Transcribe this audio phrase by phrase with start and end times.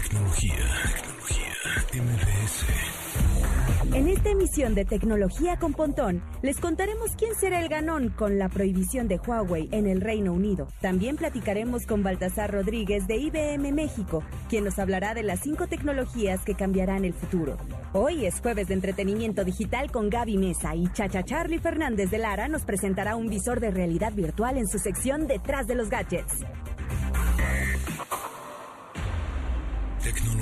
[0.00, 0.54] Tecnología,
[0.94, 1.52] tecnología,
[1.92, 2.66] MBS.
[3.96, 8.48] En esta emisión de Tecnología con Pontón, les contaremos quién será el ganón con la
[8.48, 10.68] prohibición de Huawei en el Reino Unido.
[10.80, 16.44] También platicaremos con Baltasar Rodríguez de IBM México, quien nos hablará de las cinco tecnologías
[16.44, 17.56] que cambiarán el futuro.
[17.92, 22.46] Hoy es jueves de entretenimiento digital con Gaby Mesa y Chacha Charlie Fernández de Lara
[22.46, 26.44] nos presentará un visor de realidad virtual en su sección Detrás de los Gadgets.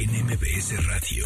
[0.00, 0.28] en
[0.86, 1.24] Radio.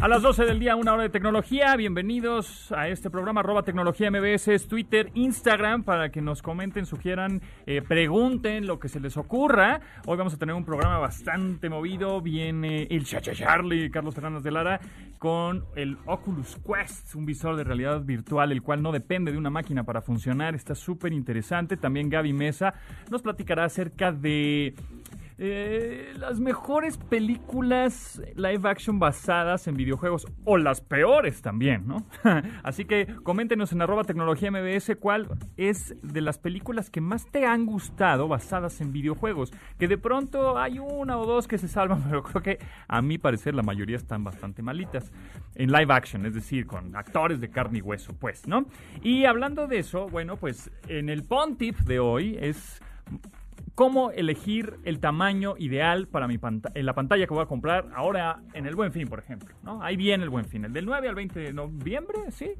[0.00, 1.76] A las 12 del día, una hora de tecnología.
[1.76, 7.82] Bienvenidos a este programa arroba tecnología MBS, Twitter, Instagram, para que nos comenten, sugieran, eh,
[7.82, 9.80] pregunten lo que se les ocurra.
[10.06, 12.22] Hoy vamos a tener un programa bastante movido.
[12.22, 14.80] Viene el Chacha Charlie, Carlos Fernández de Lara,
[15.18, 19.50] con el Oculus Quest, un visor de realidad virtual, el cual no depende de una
[19.50, 20.54] máquina para funcionar.
[20.54, 21.76] Está súper interesante.
[21.76, 22.72] También Gaby Mesa
[23.10, 24.74] nos platicará acerca de
[25.40, 32.04] eh, las mejores películas live action basadas en videojuegos o las peores también, ¿no?
[32.64, 37.46] Así que coméntenos en arroba tecnología MBS cuál es de las películas que más te
[37.46, 39.52] han gustado basadas en videojuegos.
[39.78, 43.18] Que de pronto hay una o dos que se salvan, pero creo que a mi
[43.18, 45.12] parecer la mayoría están bastante malitas.
[45.54, 48.66] En live action, es decir, con actores de carne y hueso, pues, ¿no?
[49.02, 52.80] Y hablando de eso, bueno, pues en el Pontip de hoy es
[53.78, 56.36] cómo elegir el tamaño ideal para mi
[56.74, 59.54] en la pantalla que voy a comprar ahora en el Buen Fin, por ejemplo.
[59.80, 62.54] Ahí viene el Buen Fin, el del 9 al 20 de noviembre, ¿sí?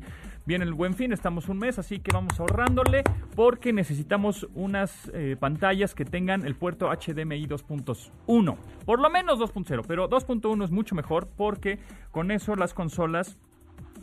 [0.46, 3.02] Viene el Buen Fin, estamos un mes, así que vamos ahorrándole
[3.34, 9.82] porque necesitamos unas eh, pantallas que tengan el puerto HDMI 2.1, por lo menos 2.0,
[9.88, 11.80] pero 2.1 es mucho mejor porque
[12.12, 13.38] con eso las consolas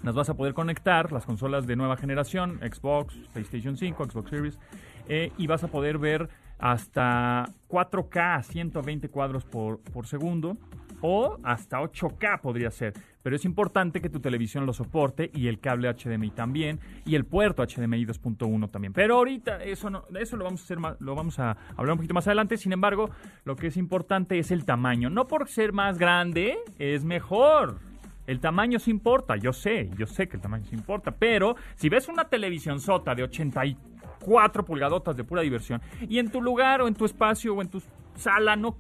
[0.04, 4.60] las vas a poder conectar, las consolas de nueva generación, Xbox, PlayStation 5, Xbox Series,
[5.08, 6.28] eh, y vas a poder ver
[6.60, 10.58] hasta 4K a 120 cuadros por, por segundo
[11.02, 12.94] o hasta 8K podría ser.
[13.22, 17.26] Pero es importante que tu televisión lo soporte y el cable HDMI también y el
[17.26, 18.94] puerto HDMI 2.1 también.
[18.94, 22.14] Pero ahorita eso no, eso lo vamos a hacer lo vamos a hablar un poquito
[22.14, 22.58] más adelante.
[22.58, 23.10] Sin embargo,
[23.44, 25.10] lo que es importante es el tamaño.
[25.10, 27.80] No por ser más grande es mejor.
[28.28, 31.90] El tamaño sí importa, yo sé, yo sé que el tamaño sí importa, pero si
[31.90, 33.95] ves una televisión sota de 84
[34.26, 37.70] cuatro pulgadotas de pura diversión y en tu lugar o en tu espacio o en
[37.70, 37.82] tu
[38.16, 38.76] sala no,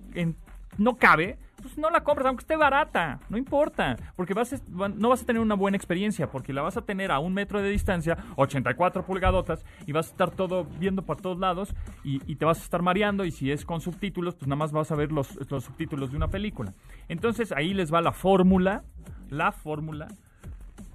[0.79, 5.21] no cabe, pues no la compras, aunque esté barata, no importa, porque vas no vas
[5.21, 8.17] a tener una buena experiencia, porque la vas a tener a un metro de distancia,
[8.37, 12.59] 84 pulgadotas, y vas a estar todo viendo por todos lados y, y, te vas
[12.59, 15.37] a estar mareando, y si es con subtítulos, pues nada más vas a ver los,
[15.49, 16.73] los subtítulos de una película.
[17.07, 18.83] Entonces ahí les va la fórmula,
[19.29, 20.07] la fórmula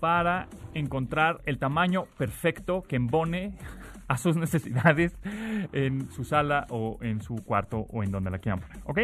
[0.00, 3.54] para encontrar el tamaño perfecto que embone
[4.10, 5.16] a sus necesidades
[5.72, 8.78] en su sala o en su cuarto o en donde la quieran poner.
[8.84, 8.98] ¿Ok?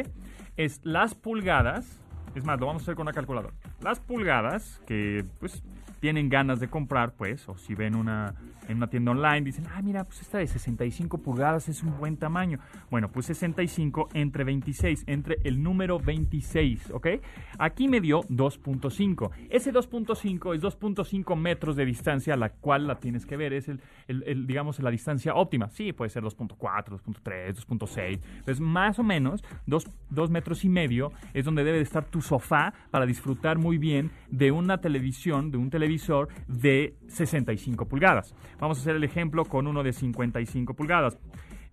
[0.57, 2.01] Es las pulgadas.
[2.35, 3.55] Es más, lo vamos a hacer con una calculadora.
[3.81, 5.63] Las pulgadas que pues
[6.01, 8.35] tienen ganas de comprar, pues, o si ven una
[8.69, 12.17] en una tienda online, dicen, ah, mira, pues esta de 65 pulgadas es un buen
[12.17, 12.59] tamaño.
[12.91, 17.07] Bueno, pues 65 entre 26, entre el número 26, ¿ok?
[17.59, 19.31] Aquí me dio 2.5.
[19.51, 23.53] Ese 2.5 es 2.5 metros de distancia a la cual la tienes que ver.
[23.53, 25.69] Es el, el, digamos, la distancia óptima.
[25.69, 28.21] Sí, puede ser 2.4, 2.3, 2.6.
[28.45, 32.21] Pues más o menos 2, 2 metros y medio es donde debe de estar tu
[32.21, 35.86] sofá para disfrutar muy bien de una televisión, de un televisor
[36.49, 38.35] de 65 pulgadas.
[38.59, 41.19] Vamos a hacer el ejemplo con uno de 55 pulgadas.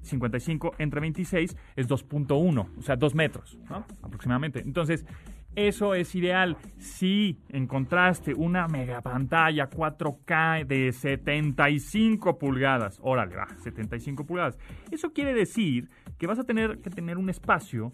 [0.01, 3.85] 55 entre 26 es 2.1, o sea, 2 metros, ¿no?
[4.01, 4.59] Aproximadamente.
[4.59, 5.05] Entonces,
[5.55, 6.57] eso es ideal.
[6.77, 14.57] Si encontraste una mega pantalla 4K de 75 pulgadas, órale, va, 75 pulgadas.
[14.91, 17.91] Eso quiere decir que vas a tener que tener un espacio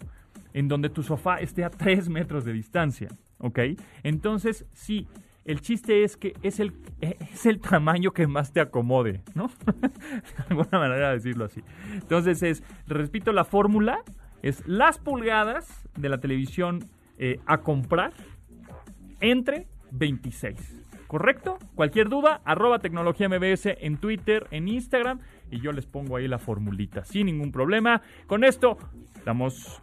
[0.53, 3.09] en donde tu sofá esté a 3 metros de distancia,
[3.39, 3.59] ¿ok?
[4.03, 5.07] Entonces, sí
[5.49, 9.49] el chiste es que es el, es el tamaño que más te acomode, ¿no?
[9.65, 11.63] de alguna manera de decirlo así.
[11.91, 14.03] Entonces es, repito, la fórmula
[14.43, 16.85] es las pulgadas de la televisión
[17.17, 18.13] eh, a comprar
[19.21, 20.75] entre 26.
[21.07, 21.57] ¿Correcto?
[21.73, 25.19] Cualquier duda, arroba tecnología MBS en Twitter, en Instagram
[25.49, 28.03] y yo les pongo ahí la formulita sin ningún problema.
[28.27, 28.77] Con esto
[29.25, 29.81] damos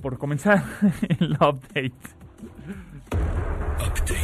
[0.00, 0.64] por comenzar
[1.20, 1.92] el update.
[3.82, 4.22] Update.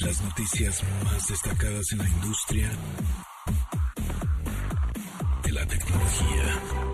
[0.00, 2.70] Las noticias más destacadas en la industria
[5.44, 6.86] de la tecnología.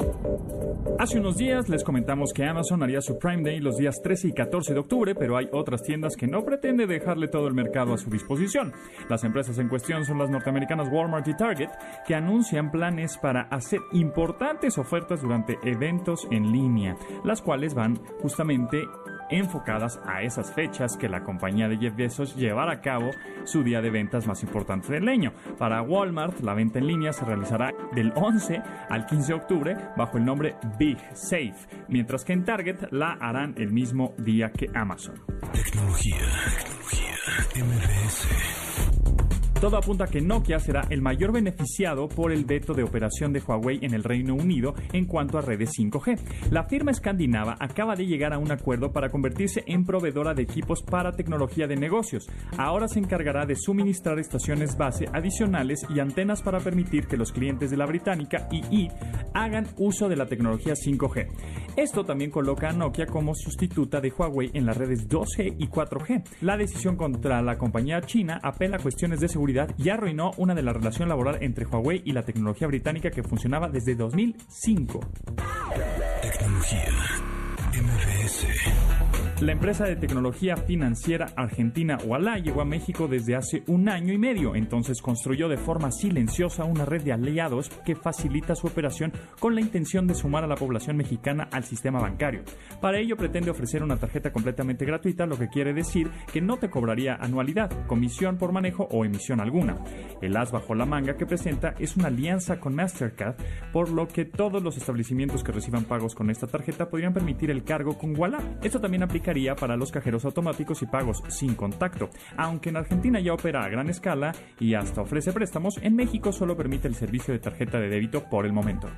[0.99, 4.33] Hace unos días les comentamos que Amazon haría su Prime Day los días 13 y
[4.35, 7.99] 14 de octubre, pero hay otras tiendas que no pretende dejarle todo el mercado a
[7.99, 8.73] su disposición.
[9.09, 11.71] Las empresas en cuestión son las norteamericanas Walmart y Target,
[12.07, 18.87] que anuncian planes para hacer importantes ofertas durante eventos en línea, las cuales van justamente
[19.33, 23.11] enfocadas a esas fechas que la compañía de Jeff Bezos llevará a cabo
[23.45, 25.33] su día de ventas más importante del año.
[25.59, 30.19] Para Walmart, la venta en línea se realizará del 11 al 15 de octubre bajo
[30.19, 31.55] el nombre Big Safe,
[31.89, 35.15] mientras que en Target la harán el mismo día que Amazon.
[35.53, 36.17] Tecnología,
[36.59, 37.17] tecnología,
[37.57, 38.62] MBS.
[39.63, 43.39] Todo apunta a que Nokia será el mayor beneficiado por el veto de operación de
[43.39, 46.51] Huawei en el Reino Unido en cuanto a redes 5G.
[46.51, 50.83] La firma escandinava acaba de llegar a un acuerdo para convertirse en proveedora de equipos
[50.83, 52.27] para tecnología de negocios.
[52.59, 57.71] Ahora se encargará de suministrar estaciones base adicionales y antenas para permitir que los clientes
[57.71, 58.91] de la británica II
[59.33, 61.29] hagan uso de la tecnología 5G.
[61.77, 66.25] Esto también coloca a Nokia como sustituta de Huawei en las redes 2G y 4G.
[66.41, 70.63] La decisión contra la compañía china apela a cuestiones de seguridad y arruinó una de
[70.63, 75.01] la relación laboral entre Huawei y la tecnología británica que funcionaba desde 2005.
[76.23, 77.32] Tecnología.
[77.73, 78.47] MBS.
[79.43, 84.19] La empresa de tecnología financiera argentina Walla llegó a México desde hace un año y
[84.19, 89.57] medio, entonces construyó de forma silenciosa una red de aliados que facilita su operación con
[89.57, 92.45] la intención de sumar a la población mexicana al sistema bancario.
[92.81, 96.71] Para ello pretende ofrecer una tarjeta completamente gratuita, lo que quiere decir que no te
[96.71, 99.83] cobraría anualidad, comisión por manejo o emisión alguna.
[100.21, 103.35] El as bajo la manga que presenta es una alianza con Mastercard,
[103.73, 107.62] por lo que todos los establecimientos que reciban pagos con esta tarjeta podrían permitir el
[107.63, 108.59] cargo con Walla.
[108.63, 112.11] Esto también aplica para los cajeros automáticos y pagos sin contacto.
[112.37, 116.57] Aunque en Argentina ya opera a gran escala y hasta ofrece préstamos, en México solo
[116.57, 118.89] permite el servicio de tarjeta de débito por el momento.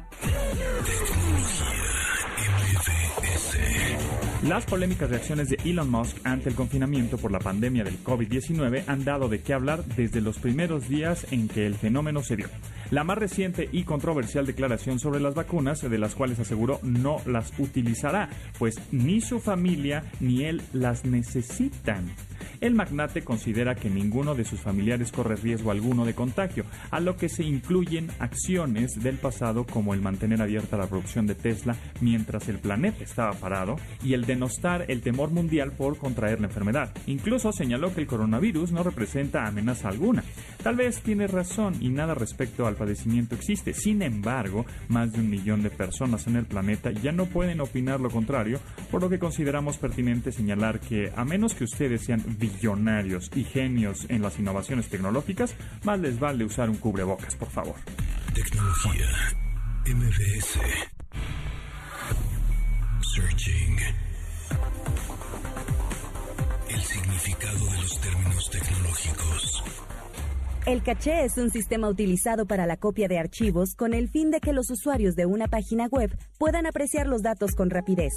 [4.44, 9.02] Las polémicas reacciones de Elon Musk ante el confinamiento por la pandemia del COVID-19 han
[9.02, 12.48] dado de qué hablar desde los primeros días en que el fenómeno se dio.
[12.90, 17.58] La más reciente y controversial declaración sobre las vacunas, de las cuales aseguró no las
[17.58, 22.04] utilizará, pues ni su familia ni él las necesitan.
[22.60, 27.16] El magnate considera que ninguno de sus familiares corre riesgo alguno de contagio, a lo
[27.16, 32.48] que se incluyen acciones del pasado como el mantener abierta la producción de Tesla mientras
[32.48, 36.92] el planeta estaba parado y el denostar el temor mundial por contraer la enfermedad.
[37.06, 40.24] Incluso señaló que el coronavirus no representa amenaza alguna.
[40.62, 43.74] Tal vez tiene razón y nada respecto al padecimiento existe.
[43.74, 48.00] Sin embargo, más de un millón de personas en el planeta ya no pueden opinar
[48.00, 53.30] lo contrario, por lo que consideramos pertinente señalar que a menos que ustedes sean billonarios
[53.34, 55.54] y genios en las innovaciones tecnológicas,
[55.84, 57.76] más les vale usar un cubrebocas, por favor.
[58.34, 59.06] Tecnología.
[59.86, 60.58] MBS.
[63.14, 63.78] Searching.
[66.68, 69.64] El significado de los términos tecnológicos.
[70.66, 74.40] El caché es un sistema utilizado para la copia de archivos con el fin de
[74.40, 78.14] que los usuarios de una página web puedan apreciar los datos con rapidez.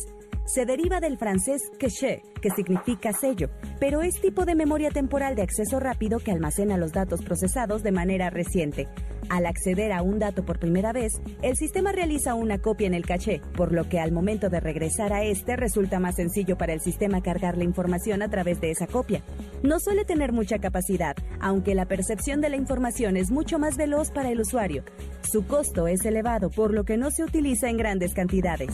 [0.48, 3.50] Se deriva del francés caché, que significa sello,
[3.82, 7.92] pero es tipo de memoria temporal de acceso rápido que almacena los datos procesados de
[7.92, 8.88] manera reciente.
[9.28, 11.12] Al acceder a un dato por primera vez,
[11.42, 15.12] el sistema realiza una copia en el caché, por lo que al momento de regresar
[15.12, 18.88] a este resulta más sencillo para el sistema cargar la información a través de esa
[18.88, 19.24] copia.
[19.64, 24.12] No suele tener mucha capacidad, aunque la percepción de la información es mucho más veloz
[24.12, 24.86] para el usuario.
[25.30, 28.74] Su costo es elevado, por lo que no se utiliza en grandes cantidades.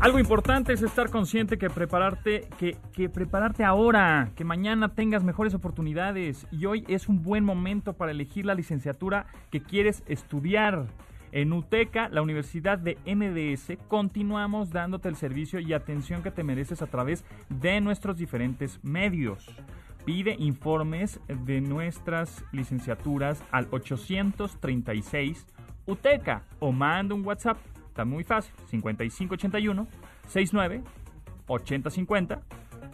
[0.00, 5.52] Algo importante es estar consciente que prepararte, que, que, prepararte ahora, que mañana tengas mejores
[5.52, 10.86] oportunidades y hoy es un buen momento para elegir la licenciatura que quieres estudiar.
[11.32, 16.80] En UTECA, la Universidad de MDS, continuamos dándote el servicio y atención que te mereces
[16.80, 19.54] a través de nuestros diferentes medios.
[20.06, 25.46] Pide informes de nuestras licenciaturas al 836
[25.86, 27.58] UTECA o manda un WhatsApp
[28.04, 28.52] Muy fácil.
[28.70, 29.86] 5581
[30.26, 30.82] 69
[31.46, 32.40] 8050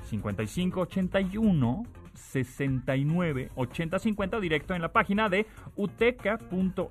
[0.09, 1.87] 5581
[2.17, 5.47] 69 8050 directo en la página de
[5.77, 6.91] uteca.edu.mx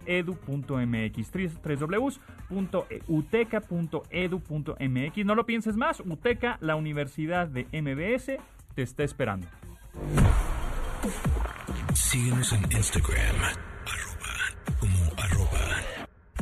[2.50, 8.38] www.uteca.edu.mx No lo pienses más, Uteca, la Universidad de MBS,
[8.76, 9.48] te está esperando.
[11.94, 13.36] Síguenos en Instagram,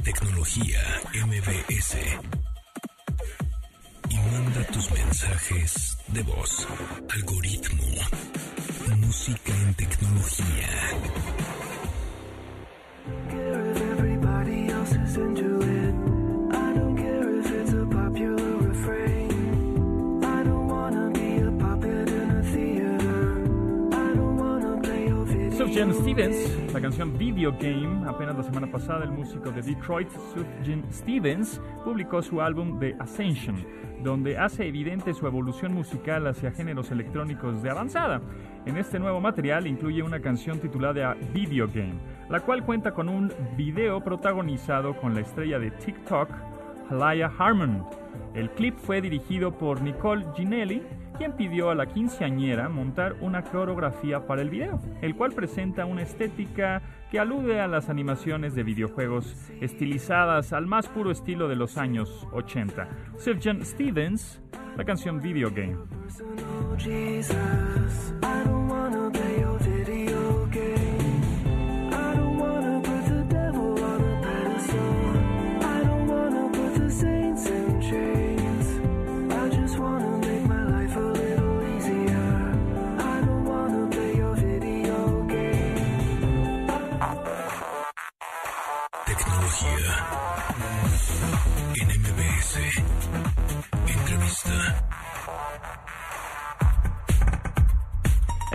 [0.03, 0.79] tecnología
[1.25, 1.97] MBS.
[4.09, 6.67] Y manda tus mensajes de voz.
[7.09, 7.83] Algoritmo.
[8.97, 11.23] Música en tecnología.
[25.73, 30.83] Sufjan Stevens, la canción Video Game, apenas la semana pasada el músico de Detroit, Sufjan
[30.91, 33.55] Stevens, publicó su álbum The Ascension,
[34.03, 38.21] donde hace evidente su evolución musical hacia géneros electrónicos de avanzada.
[38.67, 41.95] En este nuevo material incluye una canción titulada Video Game,
[42.29, 46.29] la cual cuenta con un video protagonizado con la estrella de TikTok,
[47.01, 47.85] Harmon.
[48.33, 50.81] El clip fue dirigido por Nicole Ginelli,
[51.17, 56.01] quien pidió a la quinceañera montar una coreografía para el video, el cual presenta una
[56.01, 56.81] estética
[57.11, 62.27] que alude a las animaciones de videojuegos estilizadas al más puro estilo de los años
[62.31, 62.87] 80.
[63.17, 64.41] Sufjan Stevens,
[64.75, 65.77] la canción Video Game.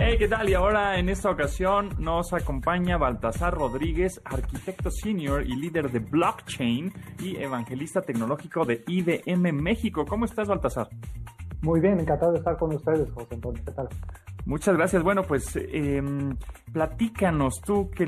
[0.01, 0.47] Hey, ¿qué tal?
[0.47, 6.93] Y ahora en esta ocasión nos acompaña Baltasar Rodríguez, arquitecto senior y líder de blockchain
[7.19, 10.05] y evangelista tecnológico de IBM México.
[10.05, 10.87] ¿Cómo estás, Baltasar?
[11.61, 13.61] Muy bien, encantado de estar con ustedes, José Antonio.
[13.65, 13.89] ¿Qué tal?
[14.45, 15.03] Muchas gracias.
[15.03, 16.01] Bueno, pues eh,
[16.71, 18.07] platícanos tú que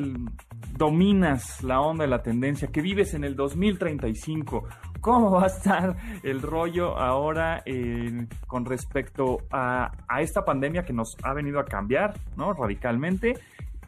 [0.78, 4.64] dominas la onda de la tendencia, que vives en el 2035.
[5.02, 10.94] ¿Cómo va a estar el rollo ahora eh, con respecto a, a, esta pandemia que
[10.94, 12.54] nos ha venido a cambiar ¿no?
[12.54, 13.34] radicalmente?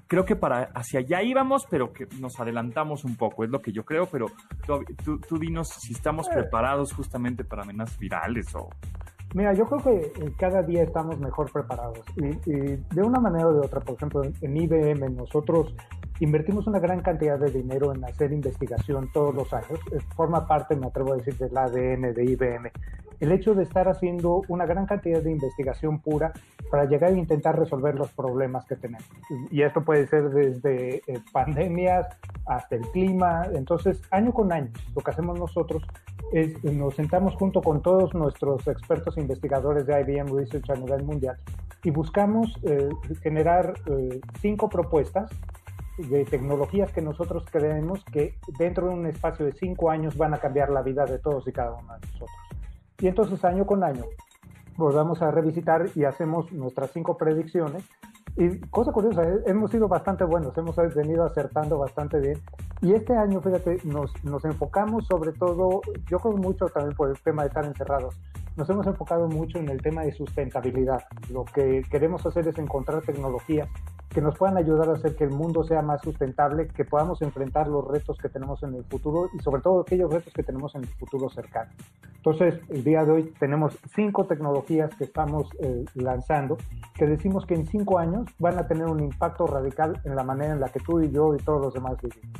[0.07, 3.71] Creo que para hacia allá íbamos, pero que nos adelantamos un poco, es lo que
[3.71, 4.25] yo creo, pero
[4.65, 8.69] tú, tú, tú dinos si estamos preparados justamente para amenazas virales o
[9.33, 13.53] Mira, yo creo que cada día estamos mejor preparados y, y, de una manera o
[13.53, 15.73] de otra, por ejemplo, en IBM nosotros
[16.23, 19.79] invertimos una gran cantidad de dinero en hacer investigación todos los años,
[20.15, 22.71] forma parte, me atrevo a decir, del ADN de IBM.
[23.19, 26.33] El hecho de estar haciendo una gran cantidad de investigación pura
[26.71, 29.07] para llegar a intentar resolver los problemas que tenemos.
[29.51, 32.07] Y esto puede ser desde eh, pandemias
[32.45, 33.43] hasta el clima.
[33.53, 35.83] Entonces, año con año, lo que hacemos nosotros
[36.31, 41.37] es nos sentamos junto con todos nuestros expertos investigadores de IBM Research a nivel mundial
[41.83, 42.89] y buscamos eh,
[43.21, 45.29] generar eh, cinco propuestas
[45.97, 50.39] de tecnologías que nosotros creemos que dentro de un espacio de cinco años van a
[50.39, 52.31] cambiar la vida de todos y cada uno de nosotros.
[52.99, 54.05] Y entonces año con año
[54.77, 57.83] volvamos a revisitar y hacemos nuestras cinco predicciones.
[58.35, 62.39] Y cosa curiosa, hemos sido bastante buenos, hemos venido acertando bastante bien.
[62.81, 67.19] Y este año, fíjate, nos, nos enfocamos sobre todo, yo creo mucho también por el
[67.21, 68.15] tema de estar encerrados,
[68.55, 71.03] nos hemos enfocado mucho en el tema de sustentabilidad.
[71.31, 73.69] Lo que queremos hacer es encontrar tecnologías
[74.13, 77.67] que nos puedan ayudar a hacer que el mundo sea más sustentable, que podamos enfrentar
[77.67, 80.83] los retos que tenemos en el futuro y sobre todo aquellos retos que tenemos en
[80.83, 81.71] el futuro cercano.
[82.17, 86.57] Entonces, el día de hoy tenemos cinco tecnologías que estamos eh, lanzando
[86.93, 90.53] que decimos que en cinco años van a tener un impacto radical en la manera
[90.53, 92.39] en la que tú y yo y todos los demás vivimos.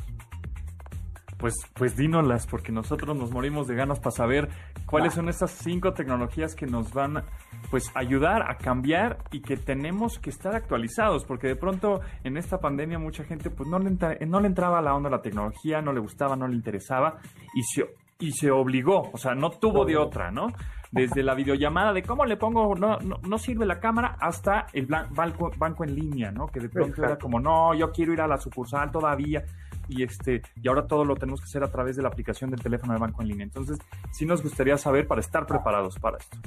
[1.44, 4.48] Pues, pues dínolas, porque nosotros nos morimos de ganas para saber
[4.86, 7.22] cuáles son estas cinco tecnologías que nos van
[7.70, 12.60] pues, ayudar a cambiar y que tenemos que estar actualizados, porque de pronto en esta
[12.60, 15.82] pandemia mucha gente pues no le, entra, no le entraba a la onda la tecnología,
[15.82, 17.18] no le gustaba, no le interesaba
[17.54, 20.46] y se, y se obligó, o sea, no tuvo de otra, ¿no?
[20.92, 24.86] Desde la videollamada de cómo le pongo, no, no, no sirve la cámara, hasta el
[24.86, 26.46] banco, banco en línea, ¿no?
[26.46, 27.12] Que de pronto Exacto.
[27.12, 29.44] era como, no, yo quiero ir a la sucursal todavía
[29.88, 32.60] y este y ahora todo lo tenemos que hacer a través de la aplicación del
[32.60, 33.44] teléfono de banco en línea.
[33.44, 33.78] Entonces,
[34.12, 36.38] sí nos gustaría saber para estar preparados para esto.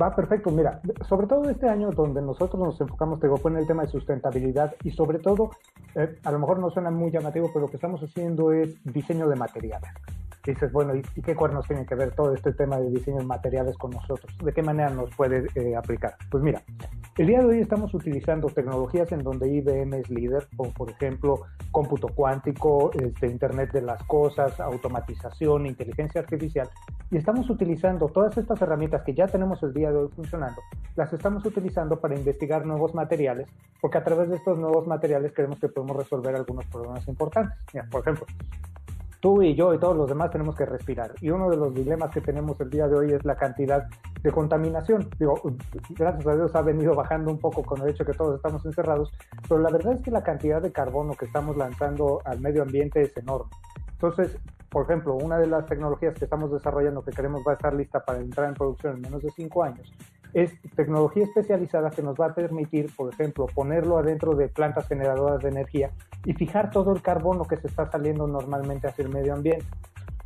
[0.00, 3.58] Va perfecto, mira, sobre todo este año donde nosotros nos enfocamos, te digo, fue en
[3.58, 5.50] el tema de sustentabilidad y sobre todo,
[5.94, 9.28] eh, a lo mejor no suena muy llamativo, pero lo que estamos haciendo es diseño
[9.28, 9.90] de materiales.
[10.44, 13.24] Dices, bueno, ¿y, ¿y qué cuernos tiene que ver todo este tema de diseño de
[13.24, 14.36] materiales con nosotros?
[14.42, 16.16] ¿De qué manera nos puede eh, aplicar?
[16.30, 16.62] Pues mira,
[17.18, 21.42] el día de hoy estamos utilizando tecnologías en donde IBM es líder, como por ejemplo
[21.70, 26.68] cómputo cuántico, este, Internet de las cosas, automatización, inteligencia artificial,
[27.10, 30.60] Y estamos utilizando todas estas herramientas que ya tenemos el día de hoy funcionando,
[30.96, 33.46] las estamos utilizando para investigar nuevos materiales,
[33.80, 37.58] porque a través de estos nuevos materiales creemos que podemos resolver algunos problemas importantes.
[37.90, 38.26] por ejemplo,
[39.22, 41.14] tú y yo y todos los demás tenemos que respirar.
[41.20, 43.86] Y uno de los dilemas que tenemos el día de hoy es la cantidad
[44.20, 45.08] de contaminación.
[45.16, 45.40] Digo,
[45.90, 49.12] gracias a Dios ha venido bajando un poco con el hecho que todos estamos encerrados,
[49.48, 53.00] pero la verdad es que la cantidad de carbono que estamos lanzando al medio ambiente
[53.00, 53.50] es enorme.
[53.92, 54.36] Entonces,
[54.68, 58.04] por ejemplo, una de las tecnologías que estamos desarrollando que queremos va a estar lista
[58.04, 59.92] para entrar en producción en menos de cinco años
[60.34, 65.42] es tecnología especializada que nos va a permitir, por ejemplo, ponerlo adentro de plantas generadoras
[65.42, 65.90] de energía
[66.24, 69.66] y fijar todo el carbono que se está saliendo normalmente hacia el medio ambiente.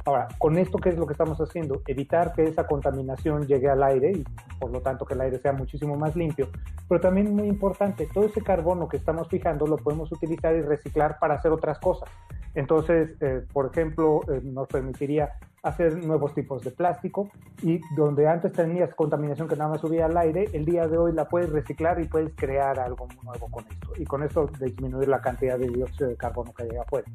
[0.06, 1.82] Ahora, con esto, ¿qué es lo que estamos haciendo?
[1.88, 4.25] Evitar que esa contaminación llegue al aire y
[4.60, 6.48] por lo tanto que el aire sea muchísimo más limpio.
[6.88, 11.18] Pero también muy importante, todo ese carbono que estamos fijando lo podemos utilizar y reciclar
[11.18, 12.08] para hacer otras cosas.
[12.54, 15.32] Entonces, eh, por ejemplo, eh, nos permitiría
[15.66, 17.28] hacer nuevos tipos de plástico
[17.61, 21.12] y donde antes tenías contaminación que nada más subía al aire, el día de hoy
[21.12, 23.88] la puedes reciclar y puedes crear algo nuevo con esto.
[23.96, 27.06] Y con esto disminuir la cantidad de dióxido de carbono que llega afuera.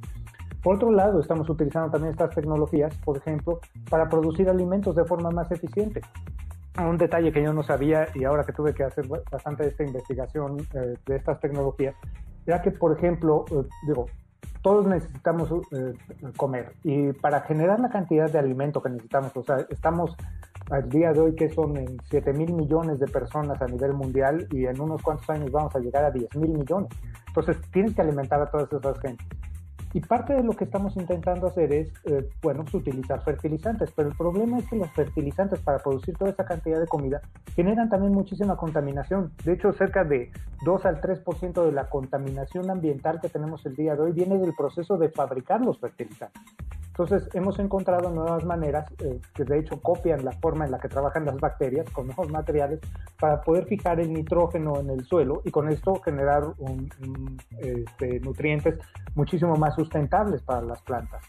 [0.62, 5.32] Por otro lado, estamos utilizando también estas tecnologías, por ejemplo, para producir alimentos de forma
[5.32, 6.02] más eficiente.
[6.78, 10.58] Un detalle que yo no sabía y ahora que tuve que hacer bastante esta investigación
[10.74, 11.96] eh, de estas tecnologías,
[12.46, 14.08] era que, por ejemplo, eh, digo,
[14.62, 15.94] todos necesitamos eh,
[16.38, 20.16] comer y para generar la cantidad de alimento que necesitamos, o sea, estamos
[20.70, 21.74] al día de hoy que son
[22.10, 25.80] 7 mil millones de personas a nivel mundial y en unos cuantos años vamos a
[25.80, 26.90] llegar a 10 mil millones.
[27.28, 29.28] Entonces tienes que alimentar a todas esas gentes.
[29.94, 34.10] Y parte de lo que estamos intentando hacer es, eh, bueno, pues, utilizar fertilizantes, pero
[34.10, 37.22] el problema es que los fertilizantes para producir toda esa cantidad de comida
[37.56, 39.32] generan también muchísima contaminación.
[39.44, 40.32] De hecho, cerca de
[40.64, 44.54] 2 al 3% de la contaminación ambiental que tenemos el día de hoy viene del
[44.56, 46.42] proceso de fabricar los fertilizantes.
[46.92, 50.90] Entonces hemos encontrado nuevas maneras eh, que de hecho copian la forma en la que
[50.90, 52.80] trabajan las bacterias con nuevos materiales
[53.18, 56.44] para poder fijar el nitrógeno en el suelo y con esto generar
[57.60, 58.78] este, nutrientes
[59.16, 61.24] muchísimo más sustentables para las plantas.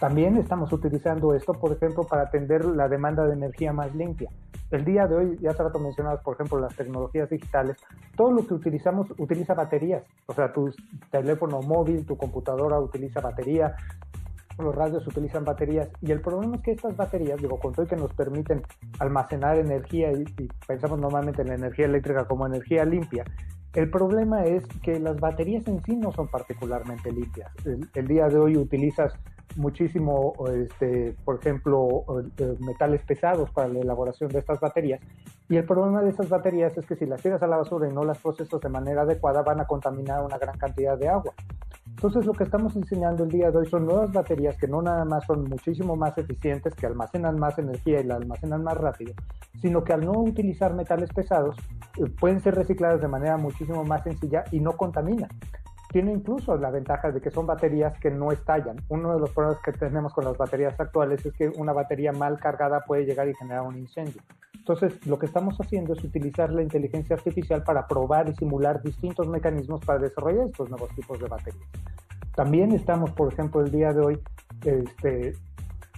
[0.00, 4.30] También estamos utilizando esto, por ejemplo, para atender la demanda de energía más limpia.
[4.70, 7.76] El día de hoy, ya trato mencionadas, por ejemplo, las tecnologías digitales,
[8.16, 10.04] todo lo que utilizamos utiliza baterías.
[10.26, 10.70] O sea, tu
[11.10, 13.74] teléfono móvil, tu computadora utiliza batería,
[14.58, 17.96] los radios utilizan baterías y el problema es que estas baterías, digo, con todo que
[17.96, 18.62] nos permiten
[18.98, 20.24] almacenar energía y,
[20.66, 23.24] pensamos normalmente en la energía eléctrica como energía limpia,
[23.74, 27.52] el problema es que las baterías en sí no son particularmente limpias.
[27.94, 29.12] El, día de hoy utilizas
[29.56, 32.04] muchísimo, este, por ejemplo,
[32.38, 35.00] eh, metales pesados para la elaboración de estas baterías.
[35.48, 37.92] Y el problema de esas baterías es que si las tiras a la basura y
[37.92, 41.34] no las procesas de manera adecuada, van a contaminar una gran cantidad de agua.
[41.98, 45.04] Entonces lo que estamos enseñando el día de hoy son nuevas baterías que no nada
[45.04, 49.14] más son muchísimo más eficientes, que almacenan más energía y la almacenan más rápido,
[49.60, 51.56] sino que al no utilizar metales pesados
[51.96, 55.28] eh, pueden ser recicladas de manera muchísimo más sencilla y no contaminan.
[55.90, 58.76] Tiene incluso la ventaja de que son baterías que no estallan.
[58.88, 62.38] Uno de los problemas que tenemos con las baterías actuales es que una batería mal
[62.38, 64.20] cargada puede llegar y generar un incendio.
[64.54, 69.26] Entonces, lo que estamos haciendo es utilizar la inteligencia artificial para probar y simular distintos
[69.26, 71.68] mecanismos para desarrollar estos nuevos tipos de baterías.
[72.34, 74.20] También estamos, por ejemplo, el día de hoy
[74.64, 75.32] este,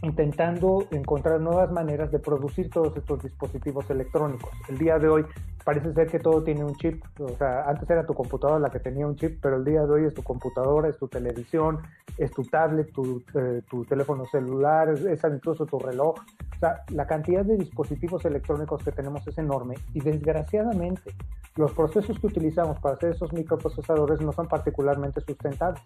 [0.02, 4.50] intentando encontrar nuevas maneras de producir todos estos dispositivos electrónicos.
[4.68, 5.26] El día de hoy
[5.64, 8.80] parece ser que todo tiene un chip, o sea, antes era tu computadora la que
[8.80, 11.80] tenía un chip, pero el día de hoy es tu computadora, es tu televisión,
[12.16, 16.16] es tu tablet, tu, eh, tu teléfono celular, es, es, incluso tu reloj.
[16.18, 21.12] O sea, la cantidad de dispositivos electrónicos que tenemos es enorme y desgraciadamente
[21.56, 25.82] los procesos que utilizamos para hacer esos microprocesadores no son particularmente sustentables.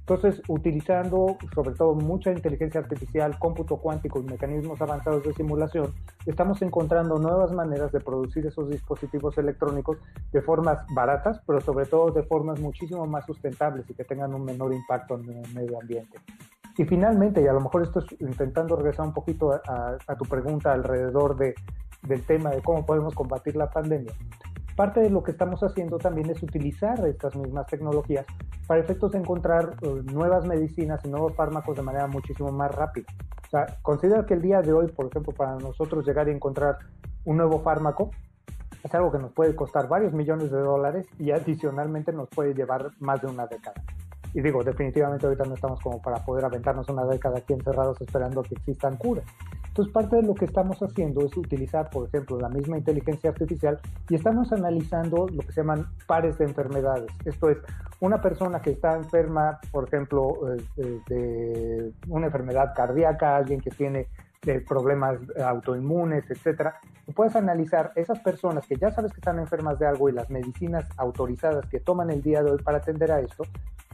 [0.00, 5.94] Entonces, utilizando sobre todo mucha inteligencia artificial, cómputo cuántico y mecanismos avanzados de simulación,
[6.26, 9.98] estamos encontrando nuevas maneras de producir esos dispositivos electrónicos
[10.32, 14.44] de formas baratas, pero sobre todo de formas muchísimo más sustentables y que tengan un
[14.44, 16.18] menor impacto en el medio ambiente.
[16.76, 20.72] Y finalmente, y a lo mejor esto es intentando regresar un poquito a, tu pregunta
[20.72, 21.54] alrededor de,
[22.02, 24.12] del tema de cómo podemos combatir la pandemia,
[24.80, 28.24] Parte de lo que estamos haciendo también es utilizar estas mismas tecnologías
[28.66, 33.04] para efectos de encontrar eh, nuevas medicinas y nuevos fármacos de manera muchísimo más rápida.
[33.46, 36.78] O sea, considera que el día de hoy, por ejemplo, para nosotros llegar y encontrar
[37.26, 38.10] un nuevo fármaco
[38.82, 42.90] es algo que nos puede costar varios millones de dólares y adicionalmente nos puede llevar
[43.00, 43.82] más de una década.
[44.34, 48.42] Y digo, definitivamente ahorita no estamos como para poder aventarnos una década aquí encerrados esperando
[48.42, 49.24] que existan curas.
[49.68, 53.80] Entonces, parte de lo que estamos haciendo es utilizar, por ejemplo, la misma inteligencia artificial
[54.08, 57.10] y estamos analizando lo que se llaman pares de enfermedades.
[57.24, 57.58] Esto es,
[58.00, 60.32] una persona que está enferma, por ejemplo,
[60.76, 64.08] eh, de una enfermedad cardíaca, alguien que tiene
[64.42, 66.80] de problemas autoinmunes, etcétera,
[67.14, 70.88] puedes analizar esas personas que ya sabes que están enfermas de algo y las medicinas
[70.96, 73.44] autorizadas que toman el día de hoy para atender a esto,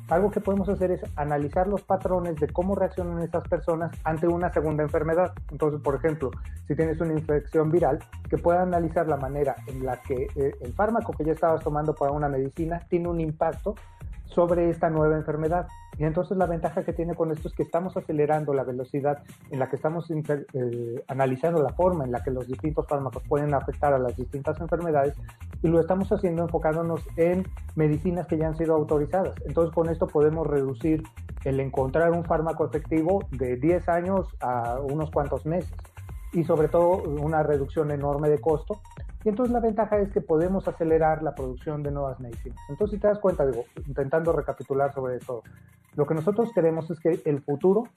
[0.09, 4.53] algo que podemos hacer es analizar los patrones de cómo reaccionan esas personas ante una
[4.53, 5.33] segunda enfermedad.
[5.51, 6.31] Entonces, por ejemplo,
[6.69, 10.73] si tienes una infección viral, que pueda analizar la manera en la que eh, el
[10.75, 13.75] fármaco que ya estabas tomando para una medicina tiene un impacto
[14.27, 15.67] sobre esta nueva enfermedad.
[15.99, 19.59] Y entonces la ventaja que tiene con esto es que estamos acelerando la velocidad en
[19.59, 23.95] la que estamos eh, analizando la forma en la que los distintos fármacos pueden afectar
[23.95, 25.15] a las distintas enfermedades
[25.63, 29.35] y lo estamos haciendo enfocándonos en medicinas que ya han sido autorizadas.
[29.47, 31.03] Entonces con esto podemos reducir
[31.45, 35.73] el encontrar un fármaco efectivo de 10 años a unos cuantos meses
[36.33, 38.81] y sobre todo una reducción enorme de costo
[39.27, 42.61] y entonces la ventaja es que podemos acelerar la producción de nuevas medicinas.
[42.69, 45.43] Entonces, si te das cuenta, digo, intentando recapitular sobre eso,
[45.97, 47.89] lo que nosotros queremos es que el futuro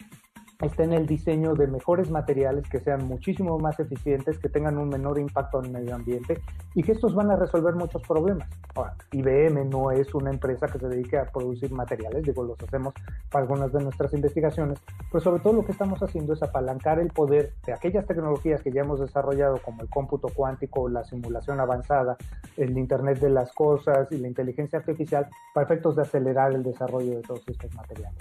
[0.66, 4.90] está en el diseño de mejores materiales que sean muchísimo más eficientes, que tengan un
[4.90, 6.42] menor impacto en el medio ambiente
[6.76, 8.50] y que estos van a resolver muchos problemas.
[8.76, 12.94] Ahora, IBM no es una empresa que se dedique a producir materiales, digo, los hacemos
[13.32, 17.08] para algunas de nuestras investigaciones, pero sobre todo lo que estamos haciendo es apalancar el
[17.08, 22.18] poder de aquellas tecnologías que ya hemos desarrollado, como el cómputo cuántico, la simulación avanzada,
[22.58, 27.16] el Internet de las Cosas y la inteligencia artificial, para efectos de acelerar el desarrollo
[27.16, 28.20] de todos estos materiales.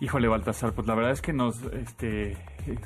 [0.00, 2.36] Híjole, Baltasar, pues la verdad es que nos, este,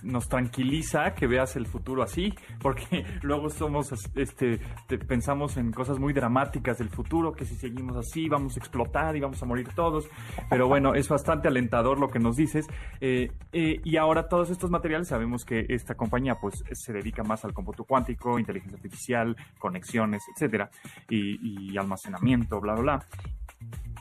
[0.02, 4.58] nos tranquiliza que veas el futuro así, porque luego somos, este,
[5.06, 9.20] pensamos en cosas muy dramáticas del futuro, que si seguimos así vamos a explotar y
[9.20, 10.08] vamos a morir todos.
[10.48, 12.66] Pero bueno, es bastante alentador lo que nos dices.
[13.00, 17.44] Eh, eh, y ahora todos estos materiales sabemos que esta compañía, pues, se dedica más
[17.44, 20.70] al cómputo cuántico, inteligencia artificial, conexiones, etcétera,
[21.10, 23.06] y, y almacenamiento, bla, bla, bla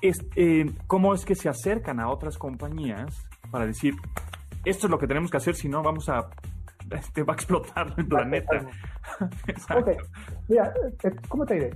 [0.02, 3.95] es, eh, cómo es que se acercan a otras compañías para decir,
[4.65, 6.30] esto es lo que tenemos que hacer, si no vamos a,
[6.91, 8.65] este, va a explotar el planeta.
[9.76, 9.89] ok,
[10.47, 11.71] mira, eh, ¿cómo te diré?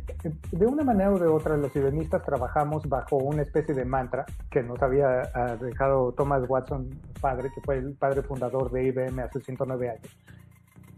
[0.52, 4.62] De una manera o de otra, los ibenistas trabajamos bajo una especie de mantra que
[4.62, 6.90] nos había ah, dejado Thomas Watson,
[7.22, 10.18] padre, que fue el padre fundador de IBM hace 109 años.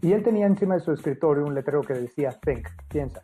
[0.00, 3.20] Y él tenía encima de su escritorio un letrero que decía, think, piensa.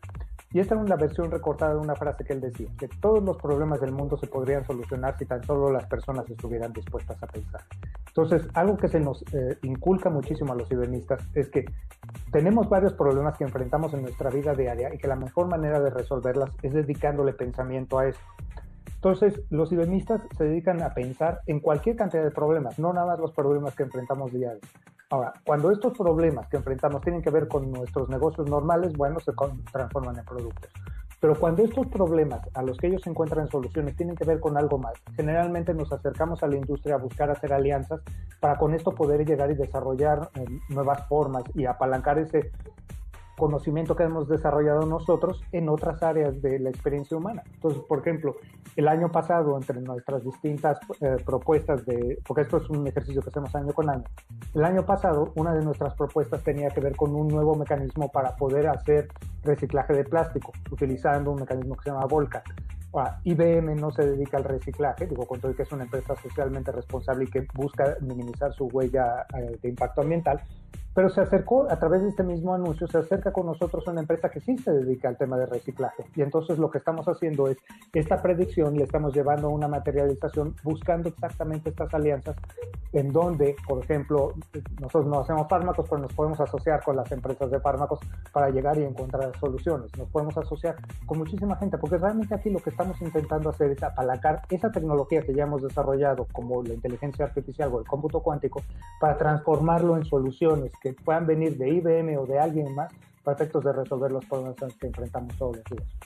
[0.54, 3.36] Y esta es una versión recortada de una frase que él decía, que todos los
[3.38, 7.60] problemas del mundo se podrían solucionar si tan solo las personas estuvieran dispuestas a pensar.
[8.06, 11.64] Entonces, algo que se nos eh, inculca muchísimo a los cibernistas es que
[12.30, 15.90] tenemos varios problemas que enfrentamos en nuestra vida diaria y que la mejor manera de
[15.90, 18.20] resolverlas es dedicándole pensamiento a eso.
[19.04, 23.20] Entonces, los cibernistas se dedican a pensar en cualquier cantidad de problemas, no nada más
[23.20, 24.62] los problemas que enfrentamos diarios.
[25.10, 29.32] Ahora, cuando estos problemas que enfrentamos tienen que ver con nuestros negocios normales, bueno, se
[29.70, 30.70] transforman en productos.
[31.20, 34.78] Pero cuando estos problemas a los que ellos encuentran soluciones tienen que ver con algo
[34.78, 38.00] más, generalmente nos acercamos a la industria a buscar hacer alianzas
[38.40, 42.52] para con esto poder llegar y desarrollar eh, nuevas formas y apalancar ese
[43.36, 47.42] conocimiento que hemos desarrollado nosotros en otras áreas de la experiencia humana.
[47.54, 48.36] Entonces, por ejemplo,
[48.76, 53.28] el año pasado, entre nuestras distintas eh, propuestas de, porque esto es un ejercicio que
[53.28, 54.04] hacemos año con año,
[54.54, 58.36] el año pasado una de nuestras propuestas tenía que ver con un nuevo mecanismo para
[58.36, 59.08] poder hacer
[59.42, 62.42] reciclaje de plástico, utilizando un mecanismo que se llama Volca.
[62.92, 66.70] Ahora, IBM no se dedica al reciclaje, digo, con todo que es una empresa socialmente
[66.70, 70.40] responsable y que busca minimizar su huella eh, de impacto ambiental,
[70.94, 74.28] pero se acercó a través de este mismo anuncio, se acerca con nosotros una empresa
[74.30, 76.04] que sí se dedica al tema de reciclaje.
[76.14, 77.58] Y entonces lo que estamos haciendo es,
[77.92, 82.36] esta predicción le estamos llevando a una materialización buscando exactamente estas alianzas
[82.92, 84.34] en donde, por ejemplo,
[84.80, 87.98] nosotros no hacemos fármacos, pero nos podemos asociar con las empresas de fármacos
[88.32, 89.90] para llegar y encontrar soluciones.
[89.98, 90.76] Nos podemos asociar
[91.06, 95.22] con muchísima gente, porque realmente aquí lo que estamos intentando hacer es apalancar esa tecnología
[95.22, 98.62] que ya hemos desarrollado, como la inteligencia artificial o el cómputo cuántico,
[99.00, 102.92] para transformarlo en soluciones que puedan venir de IBM o de alguien más
[103.24, 105.96] para efectos de resolver los problemas que enfrentamos todos los días.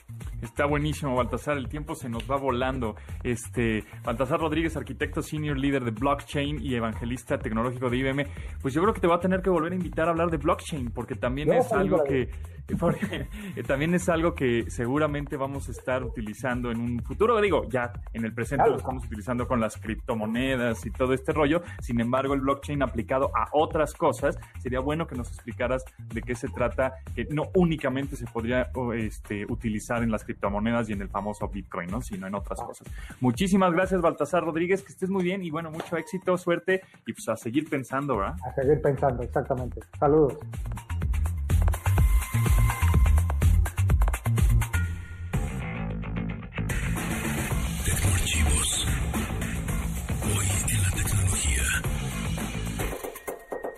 [0.41, 1.57] Está buenísimo, Baltasar.
[1.57, 2.95] El tiempo se nos va volando.
[3.23, 8.25] Este, Baltasar Rodríguez, arquitecto senior líder de blockchain y evangelista tecnológico de IBM.
[8.61, 10.37] Pues yo creo que te va a tener que volver a invitar a hablar de
[10.37, 12.29] blockchain, porque también es algo que
[12.79, 17.39] porque eh, también es algo que seguramente vamos a estar utilizando en un futuro.
[17.41, 21.61] Digo, ya en el presente lo estamos utilizando con las criptomonedas y todo este rollo.
[21.81, 26.35] Sin embargo, el blockchain aplicado a otras cosas, sería bueno que nos explicaras de qué
[26.35, 31.09] se trata, que no únicamente se podría este, utilizar en las criptomonedas y en el
[31.09, 32.01] famoso Bitcoin, ¿no?
[32.01, 32.87] sino en otras cosas.
[33.19, 37.27] Muchísimas gracias, Baltasar Rodríguez, que estés muy bien y bueno, mucho éxito, suerte y pues
[37.29, 38.35] a seguir pensando, ¿verdad?
[38.45, 39.81] A seguir pensando, exactamente.
[39.99, 40.37] Saludos.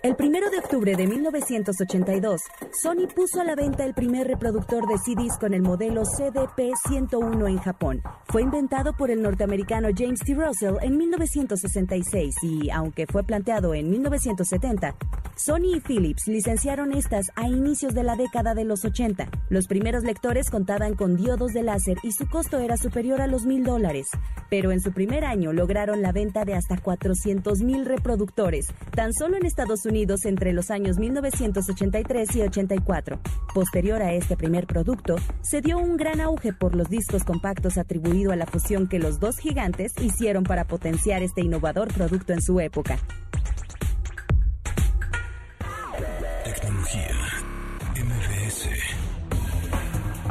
[0.04, 2.42] El primero de octubre de 1982,
[2.74, 7.58] Sony puso a la venta el primer reproductor de CDs con el modelo CDP-101 en
[7.58, 8.02] Japón.
[8.30, 10.34] Fue inventado por el norteamericano James T.
[10.34, 14.96] Russell en 1966 y, aunque fue planteado en 1970,
[15.36, 19.28] Sony y Philips licenciaron estas a inicios de la década de los 80.
[19.50, 23.46] Los primeros lectores contaban con diodos de láser y su costo era superior a los
[23.46, 24.08] mil dólares,
[24.50, 29.36] pero en su primer año lograron la venta de hasta 400 mil reproductores, tan solo
[29.36, 33.20] en Estados Unidos entre los años 1983 y 84.
[33.54, 38.32] Posterior a este primer producto, se dio un gran auge por los discos compactos atribuido
[38.32, 42.60] a la fusión que los dos gigantes hicieron para potenciar este innovador producto en su
[42.60, 42.98] época.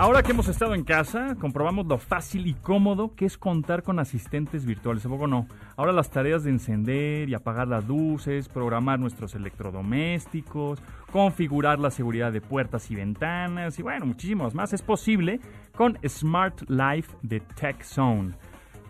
[0.00, 3.98] Ahora que hemos estado en casa, comprobamos lo fácil y cómodo que es contar con
[3.98, 5.04] asistentes virtuales.
[5.04, 5.46] ¿A no?
[5.76, 10.82] Ahora las tareas de encender y apagar las luces, programar nuestros electrodomésticos,
[11.12, 15.38] configurar la seguridad de puertas y ventanas y bueno, muchísimos más es posible
[15.76, 18.32] con Smart Life de TechZone.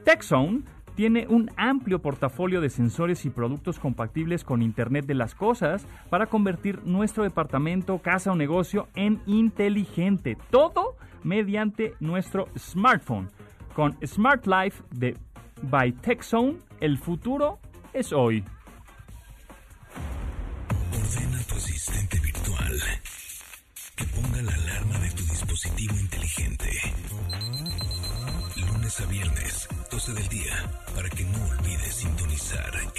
[0.05, 0.63] TechZone
[0.95, 6.27] tiene un amplio portafolio de sensores y productos compatibles con Internet de las Cosas para
[6.27, 10.37] convertir nuestro departamento, casa o negocio en inteligente.
[10.51, 13.29] Todo mediante nuestro smartphone.
[13.75, 15.17] Con Smart Life de
[15.63, 17.59] by TechZone, el futuro
[17.93, 18.45] es hoy.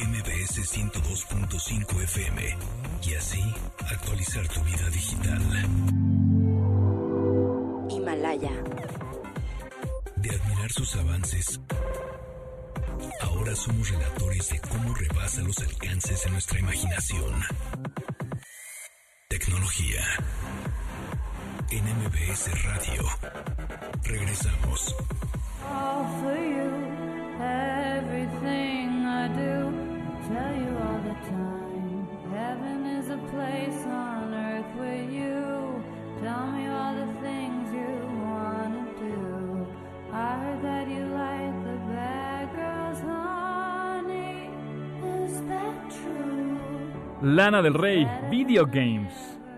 [0.05, 2.57] MBS 102.5 FM
[3.03, 3.41] y así
[3.89, 5.41] actualizar tu vida digital.
[7.89, 8.51] Himalaya.
[10.15, 11.59] De admirar sus avances,
[13.21, 17.43] ahora somos relatores de cómo rebasa los alcances de nuestra imaginación.
[19.27, 20.01] Tecnología.
[21.69, 23.03] En MBS Radio.
[24.03, 24.95] Regresamos.
[25.63, 26.40] all
[47.23, 49.13] Lana del Rey, Video Games.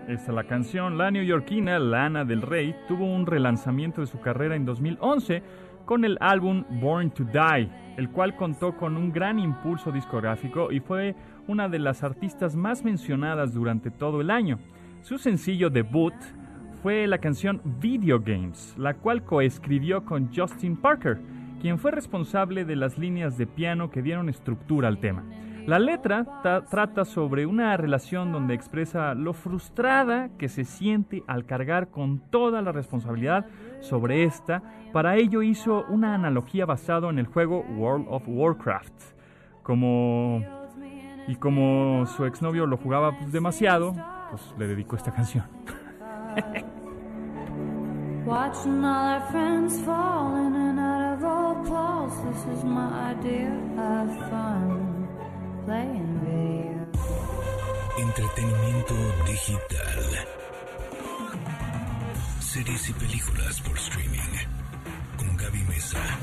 [0.06, 0.98] Esta es la canción.
[0.98, 5.42] La neoyorquina Lana del Rey tuvo un relanzamiento de su carrera en 2011
[5.86, 10.80] con el álbum Born to Die, el cual contó con un gran impulso discográfico y
[10.80, 11.16] fue
[11.48, 14.58] una de las artistas más mencionadas durante todo el año.
[15.00, 16.12] Su sencillo debut
[16.82, 21.18] fue la canción Video Games, la cual coescribió con Justin Parker,
[21.62, 25.24] quien fue responsable de las líneas de piano que dieron estructura al tema.
[25.66, 31.46] La letra ta- trata sobre una relación donde expresa lo frustrada que se siente al
[31.46, 33.46] cargar con toda la responsabilidad
[33.80, 34.62] sobre esta.
[34.92, 38.92] Para ello hizo una analogía basado en el juego World of Warcraft.
[39.62, 40.42] Como
[41.26, 43.94] y como su exnovio lo jugaba demasiado,
[44.30, 45.44] pues le dedicó esta canción.
[57.96, 58.94] Entretenimiento
[59.26, 60.26] digital.
[62.38, 64.18] Series y películas por streaming.
[65.16, 66.18] Con Gaby Mesa.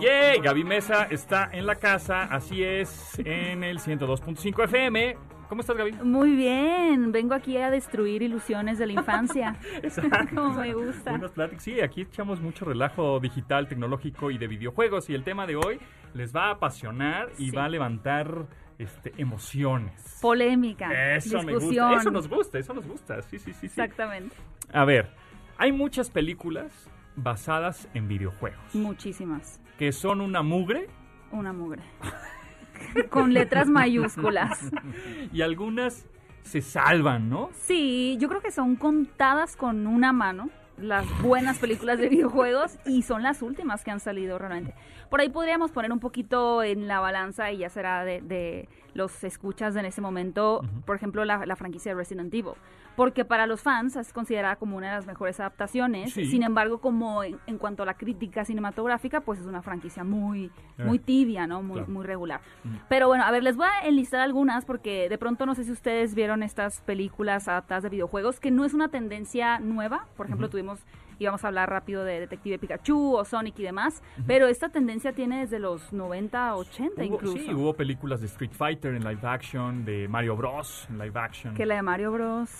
[0.00, 0.40] ¡Yay!
[0.40, 5.16] Gaby Mesa está en la casa, así es, en el 102.5 FM.
[5.50, 5.94] ¿Cómo estás, Gaby?
[6.04, 9.56] Muy bien, vengo aquí a destruir ilusiones de la infancia.
[9.82, 10.16] Exacto.
[10.36, 11.10] Como me gusta.
[11.10, 11.64] Buenas pláticas.
[11.64, 15.10] Sí, aquí echamos mucho relajo digital, tecnológico y de videojuegos.
[15.10, 15.80] Y el tema de hoy
[16.14, 17.56] les va a apasionar y Sí.
[17.56, 18.46] va a levantar
[18.78, 20.18] este, emociones.
[20.22, 21.88] Polémica, Eso me discusión.
[21.88, 22.00] gusta.
[22.00, 23.20] Eso nos gusta, eso nos gusta.
[23.22, 23.58] Sí, sí, sí.
[23.62, 23.66] sí.
[23.66, 24.36] Exactamente.
[24.72, 25.10] A ver,
[25.58, 29.60] hay muchas películas basadas en videojuegos Muchísimas.
[29.78, 30.86] que son una mugre
[31.32, 31.82] Una mugre.
[33.10, 34.70] Con letras mayúsculas.
[35.32, 36.06] y algunas
[36.42, 37.50] se salvan, ¿no?
[37.54, 43.02] Sí, yo creo que son contadas con una mano las buenas películas de videojuegos y
[43.02, 44.74] son las últimas que han salido realmente.
[45.10, 49.22] Por ahí podríamos poner un poquito en la balanza y ya será de, de los
[49.24, 52.54] escuchas en ese momento, por ejemplo, la, la franquicia de Resident Evil.
[53.00, 56.12] Porque para los fans es considerada como una de las mejores adaptaciones.
[56.12, 56.26] Sí.
[56.26, 60.50] Sin embargo, como en, en cuanto a la crítica cinematográfica, pues es una franquicia muy,
[60.76, 61.62] Eh, muy tibia, ¿no?
[61.62, 61.92] Muy, claro.
[61.92, 62.42] muy regular.
[62.90, 65.72] Pero bueno, a ver, les voy a enlistar algunas porque de pronto no sé si
[65.72, 70.06] ustedes vieron estas películas adaptadas de videojuegos, que no es una tendencia nueva.
[70.18, 70.80] Por ejemplo, tuvimos
[71.20, 75.12] y vamos a hablar rápido de Detective Pikachu o Sonic y demás, pero esta tendencia
[75.12, 77.36] tiene desde los 90, 80 Hubo- incluso.
[77.36, 80.86] Sí, hubo películas de Street Fighter en live action, de Mario Bros.
[80.88, 81.54] en live action.
[81.54, 82.50] Que la de Mario Bros.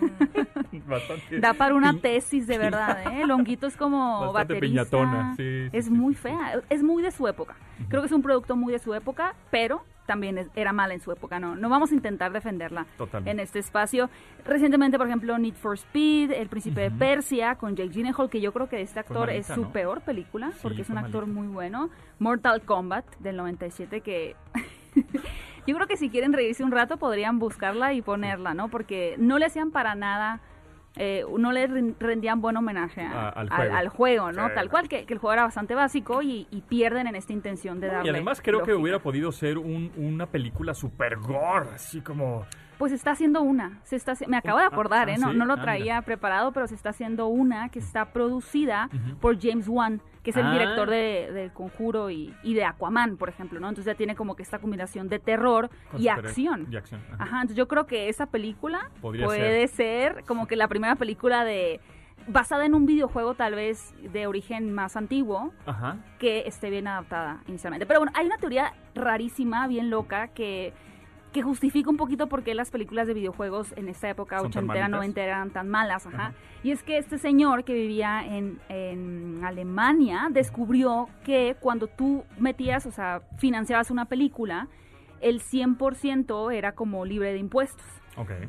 [0.86, 3.22] Bastante- Da para una tesis de verdad, ¿eh?
[3.22, 4.66] El honguito es como Bastante baterista.
[4.66, 7.56] piñatona, sí, sí, es sí, muy fea, es muy de su época.
[7.88, 11.12] Creo que es un producto muy de su época, pero también era mala en su
[11.12, 11.54] época, ¿no?
[11.54, 13.30] No vamos a intentar defenderla Totalmente.
[13.30, 14.08] en este espacio.
[14.44, 18.52] Recientemente, por ejemplo, Need for Speed, El Príncipe de Persia, con Jake Gyllenhaal, que yo
[18.52, 19.70] creo que este actor es su ¿no?
[19.70, 21.40] peor película, Sí, porque es un actor malita.
[21.40, 21.90] muy bueno.
[22.18, 24.34] Mortal Kombat, del 97, que...
[25.66, 28.68] Yo creo que si quieren reírse un rato podrían buscarla y ponerla, ¿no?
[28.68, 30.40] Porque no le hacían para nada,
[30.98, 31.66] eh, no le
[32.00, 33.74] rendían buen homenaje a- A- al juego.
[33.76, 34.48] al juego, ¿no?
[34.48, 34.54] Sí.
[34.54, 37.80] Tal cual, que, que el juego era bastante básico y, y pierden en esta intención
[37.80, 42.00] de darle Y además creo que hubiera podido ser un- una película super gore, así
[42.00, 42.44] como...
[42.78, 45.18] Pues está haciendo una, se está, me acabo de Ah, acordar, ah, ¿eh?
[45.18, 48.88] No, sí, no lo ah, traía preparado, pero se está haciendo una que está producida
[49.20, 50.52] por James Wan, que es el Ah.
[50.52, 53.68] director de, del Conjuro y, y de Aquaman, por ejemplo, ¿no?
[53.68, 56.68] Entonces ya tiene como que esta combinación de terror con y acción.
[56.70, 57.00] Y acción.
[57.12, 57.24] ajá.
[57.24, 60.22] Ajá, entonces yo creo que esa película Podría puede ser.
[60.24, 61.80] como que la primera película de
[62.28, 65.96] basada en un videojuego tal vez de origen más antiguo Ajá.
[66.18, 67.86] que esté bien adaptada inicialmente.
[67.86, 70.74] Pero bueno, hay una teoría rarísima, bien loca, que,
[71.32, 75.26] que justifica un poquito por qué las películas de videojuegos en esta época ochentera, noventera
[75.36, 76.06] eran tan malas.
[76.06, 76.16] Ajá.
[76.16, 76.34] Ajá.
[76.62, 82.86] Y es que este señor que vivía en, en Alemania descubrió que cuando tú metías,
[82.86, 84.68] o sea, financiabas una película,
[85.20, 87.86] el 100% era como libre de impuestos.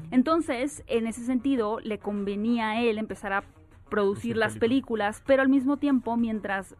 [0.10, 3.44] Entonces, en ese sentido, le convenía a él empezar a
[3.89, 6.76] producir las películas, pero al mismo tiempo, mientras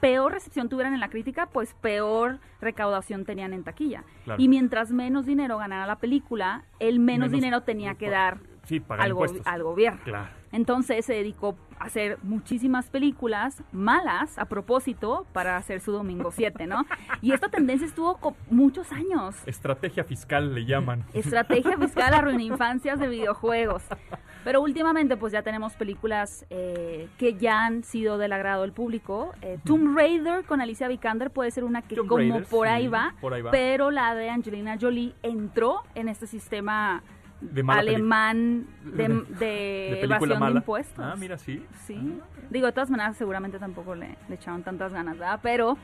[0.00, 4.04] peor recepción tuvieran en la crítica, pues peor recaudación tenían en taquilla.
[4.24, 4.40] Claro.
[4.42, 8.82] Y mientras menos dinero ganara la película, el menos, Menos- dinero tenía que dar Sí,
[8.88, 10.00] al, go- al gobierno.
[10.04, 10.28] Claro.
[10.54, 16.68] Entonces se dedicó a hacer muchísimas películas malas a propósito para hacer su Domingo 7,
[16.68, 16.86] ¿no?
[17.20, 19.34] Y esta tendencia estuvo muchos años.
[19.46, 21.04] Estrategia fiscal le llaman.
[21.12, 23.82] Estrategia fiscal arruina infancias de videojuegos.
[24.44, 29.32] Pero últimamente pues ya tenemos películas eh, que ya han sido del agrado del público.
[29.42, 32.88] Eh, Tomb Raider con Alicia Vikander puede ser una que Tomb como por, ahí sí,
[32.88, 33.50] va, por ahí va.
[33.50, 37.02] pero la de Angelina Jolie entró en este sistema
[37.52, 40.56] De mala alemán de, de de evasión de mala.
[40.56, 41.04] impuestos.
[41.04, 41.64] Ah, mira, sí.
[41.86, 42.20] Sí.
[42.50, 45.40] Digo, de todas maneras, seguramente tampoco le, le echaron tantas ganas, ¿verdad?
[45.42, 45.76] Pero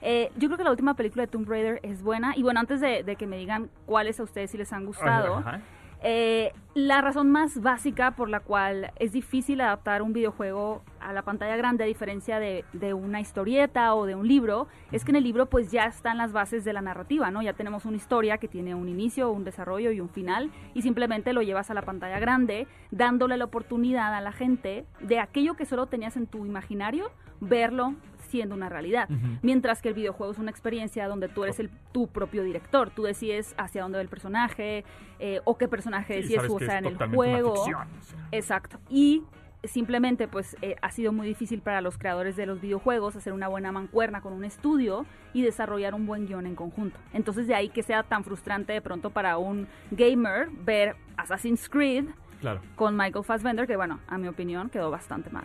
[0.00, 2.34] eh, yo creo que la última película de Tomb Raider es buena.
[2.36, 5.36] Y bueno, antes de, de que me digan cuáles a ustedes sí les han gustado,
[5.36, 5.60] Ajá.
[6.02, 11.22] Eh, la razón más básica por la cual es difícil adaptar un videojuego a la
[11.22, 15.16] pantalla grande, a diferencia de, de una historieta o de un libro, es que en
[15.16, 17.42] el libro pues ya están las bases de la narrativa, ¿no?
[17.42, 21.32] Ya tenemos una historia que tiene un inicio, un desarrollo y un final, y simplemente
[21.32, 25.66] lo llevas a la pantalla grande, dándole la oportunidad a la gente de aquello que
[25.66, 27.94] solo tenías en tu imaginario, verlo
[28.32, 29.08] siendo una realidad.
[29.42, 32.90] Mientras que el videojuego es una experiencia donde tú eres el, tu propio director.
[32.90, 34.84] Tú decides hacia dónde va el personaje
[35.20, 37.54] eh, o qué personaje Sí, decides usar en el juego.
[37.56, 38.28] ficción, o sea.
[38.32, 38.78] Exacto.
[38.88, 39.22] Y
[39.64, 43.46] simplemente pues eh, ha sido muy difícil para los creadores de los videojuegos hacer una
[43.48, 46.98] buena mancuerna con un estudio y desarrollar un buen guion en conjunto.
[47.12, 52.06] Entonces de ahí que sea tan frustrante de pronto para un gamer ver Assassin's Creed
[52.40, 52.60] Claro.
[52.74, 55.44] con Michael Fassbender, que bueno, a mi opinión quedó bastante mal.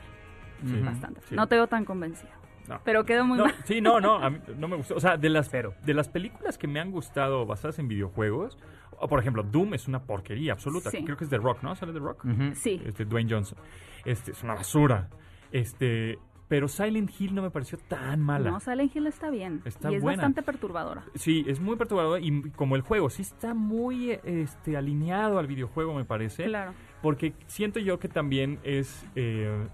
[0.65, 0.79] Sí.
[0.83, 1.21] Bastante.
[1.29, 1.35] Sí.
[1.35, 2.31] No te veo tan convencido.
[2.67, 2.81] No.
[2.83, 3.55] Pero quedó muy No, mal.
[3.65, 4.95] sí, no, no, a mí no me gustó.
[4.95, 8.57] O sea, de las, de las películas que me han gustado basadas en videojuegos,
[8.99, 10.89] o por ejemplo, Doom es una porquería absoluta.
[10.91, 11.03] Sí.
[11.03, 11.75] Creo que es de Rock, ¿no?
[11.75, 12.25] ¿Sale de Rock?
[12.53, 12.81] Sí.
[12.85, 13.57] Este, Dwayne Johnson.
[14.05, 15.09] Este, es una basura.
[15.51, 18.51] Este, pero Silent Hill no me pareció tan mala.
[18.51, 19.61] No, Silent Hill está bien.
[19.65, 20.17] Está y es buena.
[20.17, 21.03] bastante perturbadora.
[21.15, 25.93] Sí, es muy perturbador y como el juego sí está muy este, alineado al videojuego,
[25.93, 26.45] me parece.
[26.45, 26.73] Claro.
[27.01, 29.05] Porque siento yo que también es...
[29.15, 29.67] eh,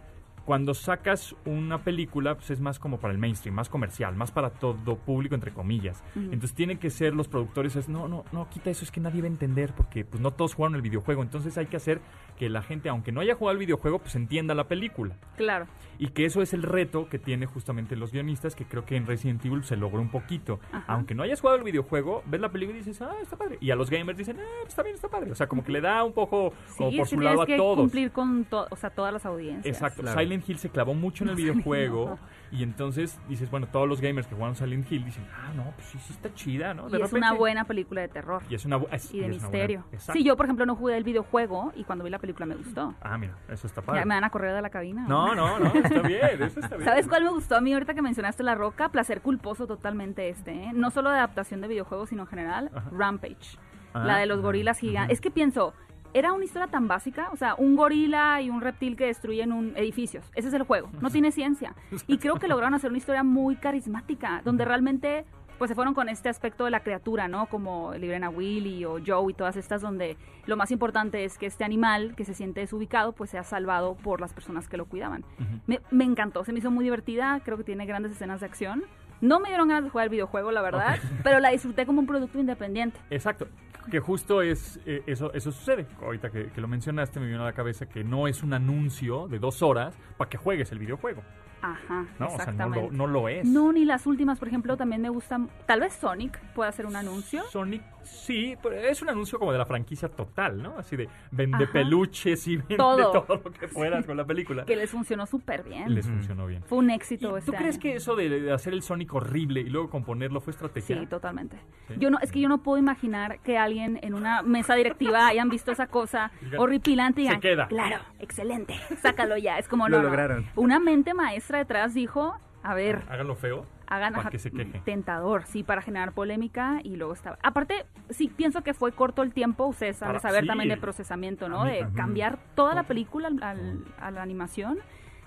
[0.45, 4.49] cuando sacas una película, pues es más como para el mainstream, más comercial, más para
[4.49, 6.03] todo público, entre comillas.
[6.15, 9.21] Entonces tienen que ser los productores, es, no, no, no, quita eso, es que nadie
[9.21, 11.21] va a entender, porque pues no todos jugaron el videojuego.
[11.23, 12.01] Entonces hay que hacer
[12.37, 15.15] que la gente, aunque no haya jugado el videojuego, pues entienda la película.
[15.37, 15.67] Claro.
[15.99, 19.05] Y que eso es el reto que tiene justamente los guionistas, que creo que en
[19.05, 20.59] Resident Evil se logró un poquito.
[20.71, 20.83] Ajá.
[20.93, 23.57] Aunque no hayas jugado el videojuego, ves la película y dices, ah, está padre.
[23.61, 25.31] Y a los gamers dicen, ah, está bien, está padre.
[25.31, 27.45] O sea, como que le da un poco como Sí, por sí su lado a
[27.45, 27.77] que todos.
[27.77, 29.65] cumplir con to- o sea, todas las audiencias.
[29.75, 30.01] Exacto.
[30.01, 30.15] Claro.
[30.33, 32.17] Silent Hill se clavó mucho en el videojuego.
[32.51, 35.87] Y entonces dices, bueno, todos los gamers que jugaron Silent Hill dicen, ah, no, pues
[35.87, 36.87] sí, sí está chida, ¿no?
[36.87, 38.43] Y es una buena película de terror.
[38.47, 39.83] Y es una es- Y de buena- misterio.
[39.91, 40.13] Exacto.
[40.13, 42.93] Sí, yo, por ejemplo, no jugué el videojuego y cuando vi la película me gustó.
[43.01, 44.05] Ah, mira, eso está Ya padre.
[44.05, 45.05] ¿Me van a correr de la cabina?
[45.07, 46.87] No, no, no, está bien, eso está bien.
[46.87, 48.89] ¿Sabes cuál me gustó a mí ahorita que mencionaste La Roca?
[48.89, 50.71] Placer culposo totalmente este, ¿eh?
[50.75, 52.89] No solo de adaptación de videojuegos, sino en general, Ajá.
[52.91, 53.57] Rampage.
[53.95, 55.15] Ah, la de los gorilas gigantes.
[55.17, 55.73] Es que pienso,
[56.13, 59.75] era una historia tan básica, o sea, un gorila y un reptil que destruyen un
[59.75, 60.25] edificios.
[60.35, 61.75] Ese es el juego, no tiene ciencia.
[62.07, 65.25] Y creo que lograron hacer una historia muy carismática, donde realmente
[65.57, 67.45] pues se fueron con este aspecto de la criatura, ¿no?
[67.45, 71.63] Como Librena Willy o Joe y todas estas donde lo más importante es que este
[71.63, 75.23] animal que se siente desubicado pues sea salvado por las personas que lo cuidaban.
[75.67, 78.83] me, me encantó, se me hizo muy divertida, creo que tiene grandes escenas de acción.
[79.23, 82.05] No me dieron ganas de jugar el videojuego, la verdad, pero la disfruté como un
[82.05, 82.99] producto independiente.
[83.09, 83.47] Exacto,
[83.89, 85.87] que justo es eh, eso, eso sucede.
[86.01, 89.29] Ahorita que, que lo mencionaste me vino a la cabeza que no es un anuncio
[89.29, 91.23] de dos horas para que juegues el videojuego.
[91.63, 93.45] Ajá, No, o sea, no lo, no lo es.
[93.45, 95.49] No, ni las últimas, por ejemplo, también me gustan.
[95.65, 97.41] Tal vez Sonic pueda hacer un anuncio.
[97.45, 100.77] Sonic, sí, pero es un anuncio como de la franquicia total, ¿no?
[100.77, 101.71] Así de vende Ajá.
[101.73, 103.11] peluches y vende Todo.
[103.25, 103.41] todo.
[103.45, 104.65] lo que puedas con la película.
[104.65, 105.93] Que les funcionó súper bien.
[105.95, 106.63] Les funcionó bien.
[106.63, 107.81] Fue un ¿Y éxito ¿Tú este crees año.
[107.81, 110.99] que eso de, de hacer el Sonic horrible y luego componerlo fue estrategia?
[110.99, 111.55] Sí, totalmente.
[111.87, 111.93] ¿Sí?
[111.97, 115.47] Yo no, es que yo no puedo imaginar que alguien en una mesa directiva hayan
[115.49, 117.67] visto esa cosa horripilante y "Se digan, queda".
[117.67, 119.57] claro, excelente, sácalo ya.
[119.59, 120.09] Es como Lo no, no.
[120.09, 120.45] lograron.
[120.55, 124.79] Una mente maestra detrás dijo, a ver, Háganlo feo hagan para que se queje.
[124.85, 127.37] tentador, sí, para generar polémica y luego estaba.
[127.43, 130.47] Aparte, sí, pienso que fue corto el tiempo, ustedes Para- saber sí.
[130.47, 131.63] también de procesamiento, ¿no?
[131.65, 131.93] Mí- de ajá.
[131.93, 134.79] cambiar toda la película al- al- a la animación.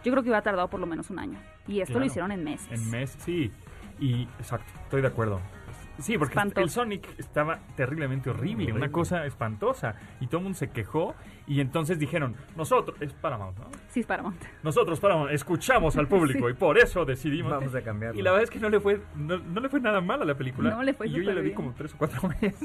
[0.04, 1.38] Yo creo que iba a tardar por lo menos un año.
[1.68, 2.00] Y esto Claro.
[2.00, 2.68] lo hicieron en meses.
[2.72, 3.52] En mes, sí.
[4.00, 5.40] Y exacto, estoy de acuerdo.
[5.98, 6.60] Sí, porque Espantoso.
[6.62, 8.90] el Sonic estaba terriblemente horrible, una Horrible.
[8.92, 9.94] cosa espantosa.
[10.20, 11.14] Y todo el mundo se quejó.
[11.46, 13.66] Y entonces dijeron, nosotros, es Paramount, ¿no?
[13.88, 14.36] Sí, es Paramount.
[14.62, 16.52] Nosotros, Paramount, escuchamos al público Sí.
[16.52, 17.50] y por eso decidimos.
[17.52, 18.18] Vamos a cambiarlo.
[18.18, 20.24] Y la verdad es que no le fue, no, no le fue nada mal a
[20.24, 20.70] la película.
[20.70, 22.56] No le fue Y yo ya la vi como tres o cuatro veces.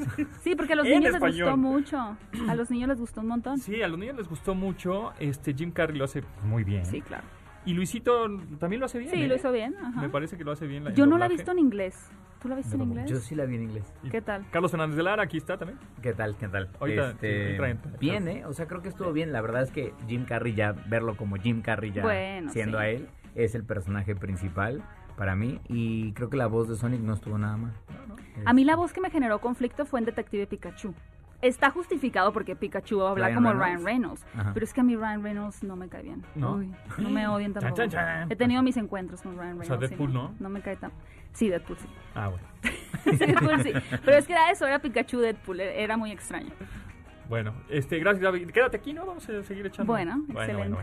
[0.42, 2.18] Sí, porque a los niños les gustó mucho.
[2.48, 3.58] A los niños les gustó un montón.
[3.60, 5.14] Sí, a los niños les gustó mucho.
[5.20, 6.86] Este Jim Carrey lo hace muy bien.
[6.86, 7.24] Sí, claro.
[7.66, 8.26] Y Luisito
[8.60, 9.12] también lo hace bien.
[9.12, 9.28] Sí, ¿eh?
[9.28, 9.76] lo hizo bien.
[9.80, 10.02] ajá.
[10.02, 10.84] Me parece que lo hace bien.
[10.84, 11.34] la- Yo no la he doblaje.
[11.36, 12.10] visto en inglés.
[12.42, 13.10] ¿Tú la viste en Yo inglés?
[13.10, 13.94] Yo sí la vi en inglés.
[14.10, 14.46] ¿Qué tal?
[14.50, 15.80] Carlos Fernández de Lara, aquí está también.
[16.02, 16.36] ¿Qué tal?
[16.38, 16.70] ¿Qué tal?
[16.80, 18.46] Ahorita, Este, sí, bien, ¿eh?
[18.46, 19.32] O sea, creo que estuvo bien.
[19.32, 22.84] La verdad es que Jim Carrey ya, verlo como Jim Carrey ya Bueno, siendo sí.
[22.84, 24.82] a él, es el personaje principal
[25.18, 25.60] para mí.
[25.70, 27.74] Y creo que la voz de Sonic no estuvo nada mal.
[28.46, 30.96] A mí la voz que me generó conflicto fue en Detective Pikachu.
[31.42, 33.66] Está justificado porque Pikachu habla Ryan como Reynolds.
[33.74, 34.26] Ryan Reynolds.
[34.38, 34.52] Ajá.
[34.54, 36.24] Pero es que a mí Ryan Reynolds no me cae bien.
[36.36, 36.54] ¿No?
[36.56, 37.82] Uy, no me odien Chan, tampoco.
[37.82, 38.32] chan, chan.
[38.32, 39.68] He tenido mis encuentros con Ryan O Reynolds.
[39.68, 40.36] sea, y Deadpool, ¿no?
[40.39, 40.92] No me cae tan...
[41.34, 41.88] Sí, Deadpool sí.
[42.16, 42.48] Ah, bueno.
[43.04, 43.72] Sí, Deadpool sí.
[44.06, 45.60] Pero es que era eso, era Pikachu Deadpool.
[45.62, 46.52] e- Era muy extraño.
[47.28, 48.52] Bueno, este, gracias, David.
[48.52, 49.06] Quédate aquí, ¿no?
[49.06, 49.92] Vamos a seguir echando.
[49.92, 50.78] Bueno, excelente.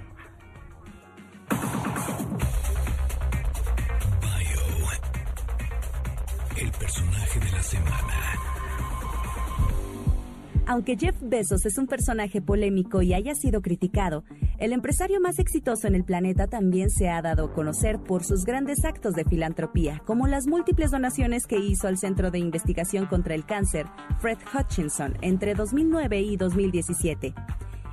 [4.22, 4.88] Bio.
[6.56, 8.14] El personaje de la semana.
[10.68, 14.22] Aunque Jeff Bezos es un personaje polémico y haya sido criticado,
[14.58, 18.44] el empresario más exitoso en el planeta también se ha dado a conocer por sus
[18.44, 23.34] grandes actos de filantropía, como las múltiples donaciones que hizo al Centro de Investigación contra
[23.34, 23.86] el Cáncer,
[24.20, 27.32] Fred Hutchinson, entre 2009 y 2017.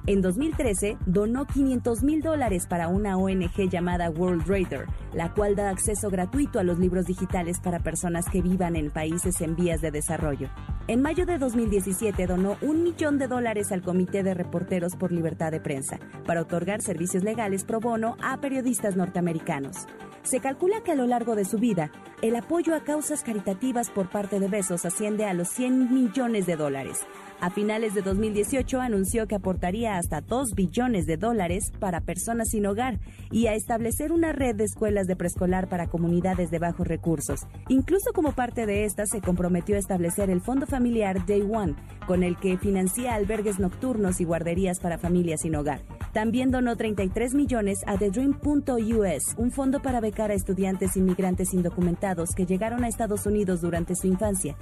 [0.07, 5.71] En 2013 donó 500 mil dólares para una ONG llamada World Reader, la cual da
[5.71, 9.89] acceso gratuito a los libros digitales para personas que vivan en países en vías de
[9.89, 10.49] desarrollo.
[10.87, 15.49] En mayo de 2017 donó un millón de dólares al Comité de Reporteros por Libertad
[15.51, 15.97] de Prensa
[16.27, 19.87] para otorgar servicios legales pro bono a periodistas norteamericanos.
[20.21, 21.91] Se calcula que a lo largo de su vida,
[22.21, 26.55] el apoyo a causas caritativas por parte de Besos asciende a los 100 millones de
[26.55, 26.99] dólares.
[27.41, 32.65] A finales de 2018 anunció que aportaría hasta 2 billones de dólares para personas sin
[32.65, 37.41] hogar y a establecer una red de escuelas de preescolar para comunidades de bajos recursos.
[37.67, 41.75] Incluso como parte de esta se comprometió a establecer el Fondo Familiar Day One,
[42.07, 45.81] con el que financia albergues nocturnos y guarderías para familias sin hogar.
[46.13, 52.29] También donó 33 millones a The Dream.us, un fondo para becar a estudiantes inmigrantes indocumentados
[52.33, 54.55] que llegaron a Estados Unidos durante su infancia.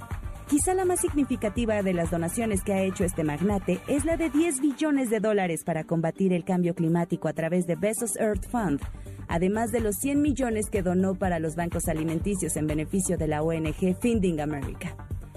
[0.48, 4.28] Quizá la más significativa de las donaciones que ha hecho este magnate es la de
[4.28, 8.80] 10 billones de dólares para combatir el cambio climático a través de Bezos Earth Fund,
[9.26, 13.42] además de los 100 millones que donó para los bancos alimenticios en beneficio de la
[13.42, 14.94] ONG Feeding America.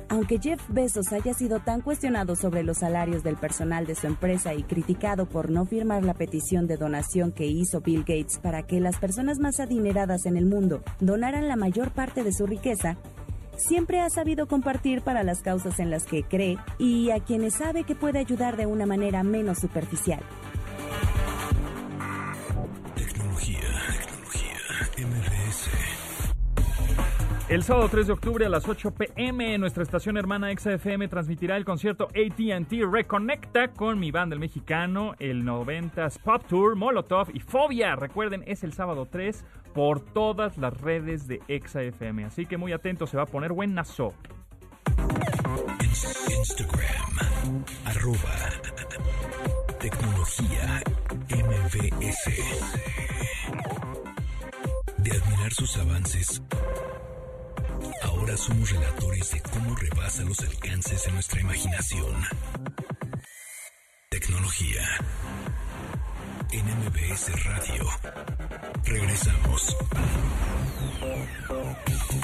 [0.09, 4.53] Aunque Jeff Bezos haya sido tan cuestionado sobre los salarios del personal de su empresa
[4.53, 8.79] y criticado por no firmar la petición de donación que hizo Bill Gates para que
[8.79, 12.97] las personas más adineradas en el mundo donaran la mayor parte de su riqueza,
[13.57, 17.83] siempre ha sabido compartir para las causas en las que cree y a quienes sabe
[17.83, 20.21] que puede ayudar de una manera menos superficial.
[22.95, 23.59] Tecnología.
[24.95, 25.07] Tecnología.
[25.07, 25.69] MBS.
[27.49, 31.63] El sábado 3 de octubre a las 8 pm, nuestra estación hermana XFM transmitirá el
[31.63, 37.95] concierto ATT Reconecta con mi banda el mexicano, el 90s Pop Tour, Molotov y Fobia.
[37.95, 39.45] Recuerden, es el sábado 3
[39.77, 42.25] por todas las redes de XFM.
[42.25, 44.11] Así que muy atentos, se va a poner buenazo.
[46.35, 47.63] Instagram.
[47.85, 48.17] Arroba
[49.79, 50.81] Tecnología
[51.29, 52.25] MBS.
[54.97, 56.41] De admirar sus avances,
[58.01, 62.15] ahora somos relatores de cómo rebasa los alcances de nuestra imaginación.
[64.09, 64.81] Tecnología
[66.51, 67.85] en MBS Radio.
[68.85, 69.77] Regresamos.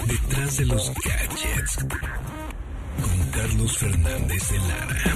[0.07, 1.85] Detrás de los gadgets.
[3.01, 5.13] Con Carlos Fernández de Lara.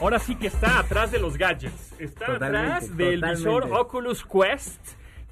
[0.00, 1.92] Ahora sí que está atrás de los gadgets.
[1.98, 3.36] Está Totalmente, atrás del totalmente.
[3.36, 4.80] visor Oculus Quest,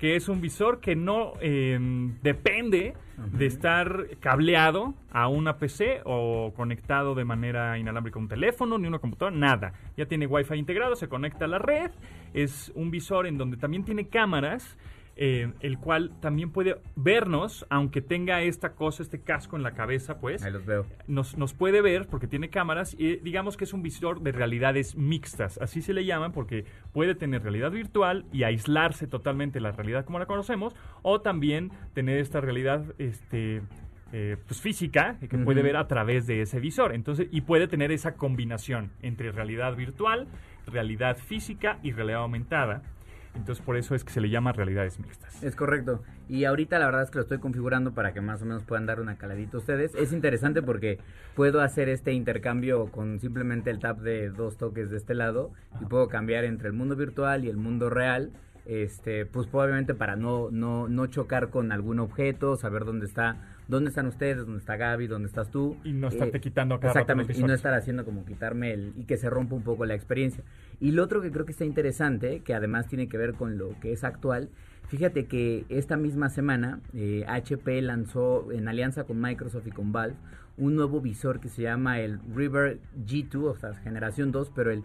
[0.04, 1.78] que es un visor que no eh,
[2.22, 8.76] depende de estar cableado a una PC o conectado de manera inalámbrica a un teléfono
[8.76, 9.72] ni una computadora, nada.
[9.96, 11.90] Ya tiene Wi-Fi integrado, se conecta a la red.
[12.34, 14.76] Es un visor en donde también tiene cámaras.
[15.16, 20.18] Eh, el cual también puede vernos, aunque tenga esta cosa, este casco en la cabeza,
[20.18, 20.86] pues Ahí los veo.
[21.06, 24.96] nos, nos puede ver porque tiene cámaras y digamos que es un visor de realidades
[24.96, 30.04] mixtas, así se le llaman porque puede tener realidad virtual y aislarse totalmente la realidad
[30.04, 33.62] como la conocemos o también tener esta realidad este
[34.12, 36.92] eh, pues física que puede ver a través de ese visor.
[36.92, 40.28] Entonces y puede tener esa combinación entre realidad virtual
[40.66, 42.82] realidad física y realidad aumentada
[43.34, 46.02] entonces por eso es que se le llama realidades mixtas Es correcto.
[46.28, 48.86] Y ahorita la verdad es que lo estoy configurando para que más o menos puedan
[48.86, 49.94] dar una caladita ustedes.
[49.94, 50.98] Es interesante porque
[51.34, 55.84] puedo hacer este intercambio con simplemente el tap de dos toques de este lado y
[55.84, 58.32] puedo cambiar entre el mundo virtual y el mundo real.
[58.66, 63.36] Este, pues obviamente para no, no, no chocar con algún objeto, saber dónde está,
[63.68, 65.76] dónde están ustedes, dónde está Gaby, dónde estás tú.
[65.84, 68.72] Y no estarte Eh, quitando cada rato Exactamente, los y no estar haciendo como quitarme
[68.72, 70.42] el y que se rompa un poco la experiencia.
[70.80, 73.78] Y lo otro que creo que está interesante, que además tiene que ver con lo
[73.80, 74.50] que es actual,
[74.88, 80.16] fíjate que esta misma semana eh, HP lanzó en alianza con Microsoft y con Valve
[80.56, 84.84] un nuevo visor que se llama el River G2, o sea, generación 2, pero el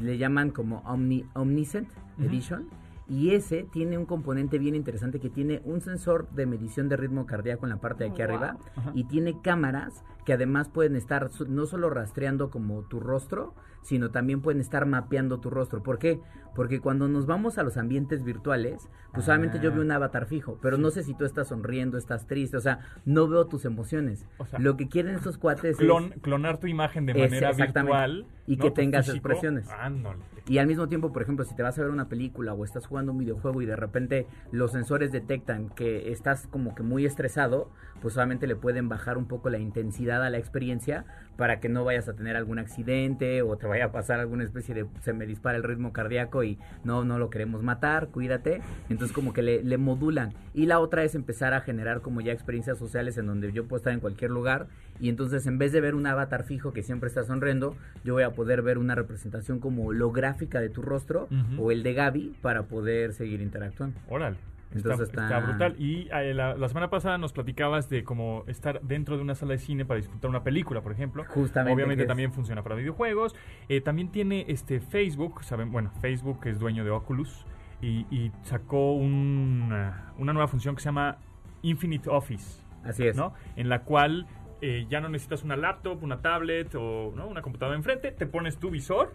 [0.00, 2.26] le llaman como Omni, Omniscient Ujú.
[2.26, 2.68] Edition.
[3.08, 7.24] Y ese tiene un componente bien interesante que tiene un sensor de medición de ritmo
[7.26, 8.30] cardíaco en la parte de aquí Wow.
[8.30, 8.90] arriba Ajá.
[8.94, 14.40] y tiene cámaras que además pueden estar no solo rastreando como tu rostro, sino también
[14.40, 15.84] pueden estar mapeando tu rostro.
[15.84, 16.20] ¿Por qué?
[16.56, 19.74] Porque cuando nos vamos a los ambientes virtuales, pues solamente yo Ah.
[19.74, 22.80] veo un avatar fijo, pero no sé si tú estás sonriendo, estás triste, o sea,
[23.04, 24.26] no veo tus emociones.
[24.38, 26.20] O sea, Lo que quieren estos cuates Clon- es...
[26.22, 28.64] clonar tu imagen de manera virtual Y ¿no?
[28.64, 29.18] que tengas físico.
[29.28, 29.68] expresiones.
[29.70, 30.18] Ándale.
[30.48, 32.86] Y al mismo tiempo, por ejemplo, si te vas a ver una película o estás
[32.86, 37.70] jugando un videojuego y de repente los sensores detectan que estás como que muy estresado,
[38.00, 41.04] pues solamente le pueden bajar un poco la intensidad a la experiencia
[41.36, 44.74] para que no vayas a tener algún accidente o te vaya a pasar alguna especie
[44.74, 48.60] de se me dispara el ritmo cardíaco y no, no lo queremos matar, cuídate.
[48.88, 50.32] Entonces como que le, le modulan.
[50.54, 53.78] Y la otra es empezar a generar como ya experiencias sociales en donde yo puedo
[53.78, 54.66] estar en cualquier lugar
[55.00, 58.22] y entonces en vez de ver un avatar fijo que siempre está sonriendo, yo voy
[58.22, 61.28] a poder ver una representación como holográfica de tu rostro
[61.58, 63.98] o el de Gaby para poder seguir interactuando.
[64.08, 64.36] Órale.
[64.74, 65.74] Entonces está, está- está brutal.
[65.78, 69.52] Y eh, la, la semana pasada nos platicabas de cómo estar dentro de una sala
[69.52, 71.24] de cine para disfrutar una película, por ejemplo.
[71.28, 73.34] Justamente, Obviamente también funciona para videojuegos.
[73.68, 77.46] Eh, también tiene este Facebook, saben, bueno, Facebook es dueño de Oculus
[77.80, 81.18] y, y sacó una, una nueva función que se llama
[81.62, 82.62] Infinite Office.
[82.84, 83.16] Así es.
[83.16, 83.32] ¿no?
[83.56, 84.26] En la cual
[84.60, 87.26] eh, ya no necesitas una laptop, una tablet o ¿no?
[87.26, 89.14] una computadora enfrente, te pones tu visor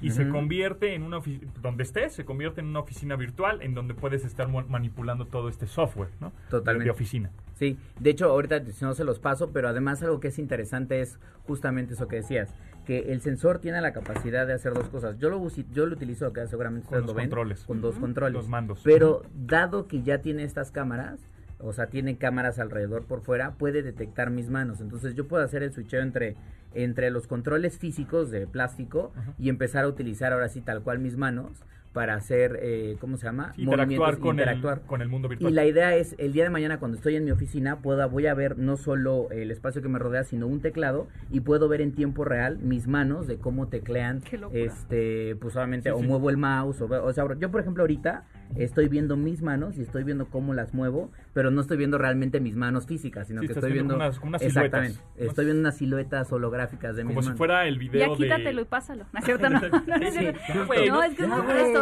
[0.00, 3.74] y se convierte en una oficina, donde estés, se convierte en una oficina virtual en
[3.74, 6.32] donde puedes estar manipulando todo este software, ¿no?
[6.50, 6.84] Totalmente.
[6.84, 7.30] De, oficina.
[7.54, 11.00] Sí, de hecho ahorita si no se los paso, pero además algo que es interesante
[11.00, 15.18] es justamente eso que decías, que el sensor tiene la capacidad de hacer dos cosas.
[15.18, 17.64] Yo lo yo lo utilizo acá, seguramente Con ustedes los lo ven, controles.
[17.64, 18.80] con dos controles, Los mandos.
[18.84, 21.20] Pero dado que ya tiene estas cámaras,
[21.58, 24.80] o sea, tiene cámaras alrededor por fuera, puede detectar mis manos.
[24.80, 26.36] Entonces yo puedo hacer el switcheo entre
[26.74, 29.32] entre los controles físicos de plástico Ajá.
[29.38, 31.64] y empezar a utilizar ahora sí tal cual mis manos
[31.96, 33.54] para hacer, eh, ¿cómo se llama?
[33.56, 34.78] Interactuar Movimientos, con, interactuar.
[34.82, 35.50] El, con el mundo virtual.
[35.50, 38.26] Y la idea es, el día de mañana cuando estoy en mi oficina, pueda, voy
[38.26, 41.80] a ver no solo el espacio que me rodea, sino un teclado y puedo ver
[41.80, 44.60] en tiempo real mis manos de cómo teclean, Qué locura.
[44.60, 46.06] este, pues solamente, Sí, o sí.
[46.06, 48.24] muevo el mouse, o, ve- o sea, yo por ejemplo ahorita
[48.56, 52.40] estoy viendo mis manos y estoy viendo cómo las muevo, pero no estoy viendo realmente
[52.40, 55.26] mis manos físicas, sino Sí, que estoy viendo unas- como unas exactamente, siluetas.
[55.28, 57.38] estoy viendo unas siluetas holográficas de Como mis si manos.
[57.38, 58.68] fuera el video Ya quítatelo y de...
[58.70, 59.06] pásalo.
[59.14, 59.60] No es cierto, no.
[59.86, 61.22] No, no No, es que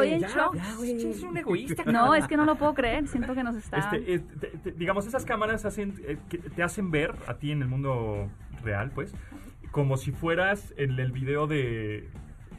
[0.05, 0.55] estoy en ya, shock.
[0.55, 1.11] ya.
[1.11, 1.85] Es un egoísta.
[1.87, 3.07] No, es que no lo puedo creer.
[3.09, 3.79] Siento que nos está.
[3.79, 4.19] Este, eh,
[4.63, 8.29] te- digamos, esas cámaras hacen, eh, que te hacen ver a ti en el mundo
[8.63, 9.15] real, pues,
[9.71, 12.09] como si fueras en el video de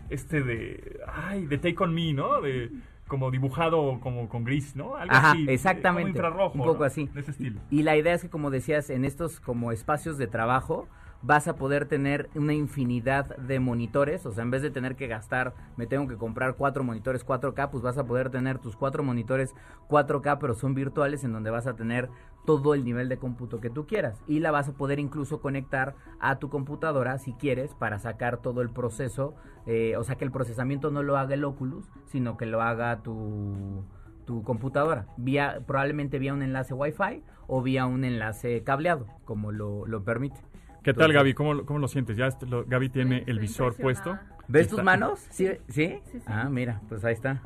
[0.10, 2.42] este de ay, de Take on Me, ¿no?
[2.42, 2.72] De
[3.08, 4.96] como dibujado como con gris, ¿no?
[4.96, 6.12] Algo Ajá, así, eh, exactamente.
[6.12, 6.86] como infrarrojo, Un poco ¿no?
[6.86, 7.08] así.
[7.14, 7.60] De ese estilo.
[7.70, 10.88] Y la idea es que, como decías, en estos como espacios de trabajo
[11.26, 15.08] vas a poder tener una infinidad de monitores, o sea, en vez de tener que
[15.08, 19.04] gastar, me tengo que comprar cuatro monitores 4K, pues vas a poder tener tus cuatro
[19.04, 19.56] monitores
[19.90, 22.10] 4K, pero son virtuales en donde vas a tener
[22.46, 25.96] todo el nivel de cómputo que tú quieras y la vas a poder incluso conectar
[26.20, 29.34] a tu computadora si quieres para sacar todo el proceso,
[29.66, 33.02] eh, o sea, que el procesamiento no lo haga el Oculus, sino que lo haga
[33.02, 33.84] tu
[34.26, 39.86] tu computadora, vía, probablemente vía un enlace Wi-Fi o vía un enlace cableado, como lo,
[39.86, 40.42] lo permite.
[40.86, 41.34] ¿Qué tal, Gaby?
[41.34, 42.16] ¿Cómo, lo- cómo lo sientes?
[42.16, 44.20] Ya este- lo- Gaby tiene el visor puesto.
[44.48, 45.20] ¿Ves Está- tus manos?
[45.32, 45.48] ¿Sí?
[45.68, 46.00] ¿Sí?
[46.06, 46.24] Sí, sí.
[46.28, 47.42] Ah, mira, pues ahí está.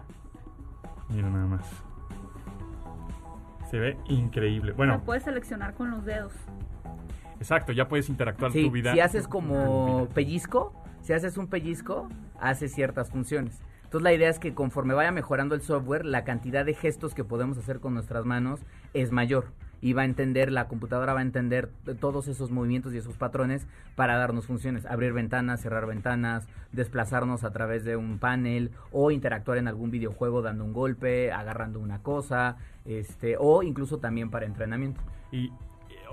[1.10, 1.66] Mira nada más.
[3.72, 4.72] Se ve increíble.
[4.72, 6.34] Lo Bueno, puedes seleccionar con los dedos.
[7.40, 8.92] exacto, ya puedes interactuar Sí, tu vida.
[8.94, 12.10] si haces como pellizco, si haces un pellizco,
[12.42, 13.62] hace ciertas funciones.
[13.86, 17.24] Entonces la idea es que conforme vaya mejorando el software, la cantidad de gestos que
[17.24, 18.60] podemos hacer con nuestras manos
[18.94, 19.54] es mayor.
[19.82, 21.70] Y va a entender, la computadora va a entender
[22.00, 24.86] todos esos movimientos y esos patrones para darnos funciones.
[24.86, 30.42] Abrir ventanas, cerrar ventanas, desplazarnos a través de un panel o interactuar en algún videojuego
[30.42, 35.02] dando un golpe, agarrando una cosa, este, o incluso también para entrenamiento.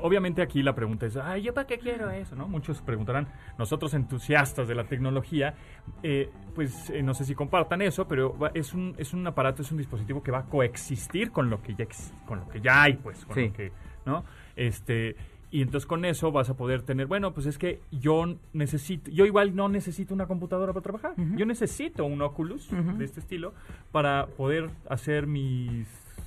[0.02, 2.34] Obviamente aquí la pregunta es, ay, ¿yo para qué quiero eso?
[2.36, 2.48] ¿no?
[2.48, 3.28] Muchos preguntarán,
[3.58, 5.54] nosotros entusiastas de la tecnología,
[6.02, 9.62] eh, pues eh, no sé si compartan eso, pero va- es un, es un aparato,
[9.62, 12.60] es un dispositivo que va a coexistir con lo que ya, ex- con lo que
[12.60, 13.46] ya hay, pues, con Sí.
[13.48, 13.72] lo que,
[14.04, 14.24] ¿no?
[14.54, 15.16] Este...
[15.48, 19.24] Y entonces con eso vas a poder tener, bueno, pues es que yo necesito, yo
[19.24, 21.14] igual no necesito una computadora para trabajar.
[21.36, 22.68] Yo necesito un Oculus
[22.98, 23.54] de este estilo
[23.92, 25.86] para poder hacer mis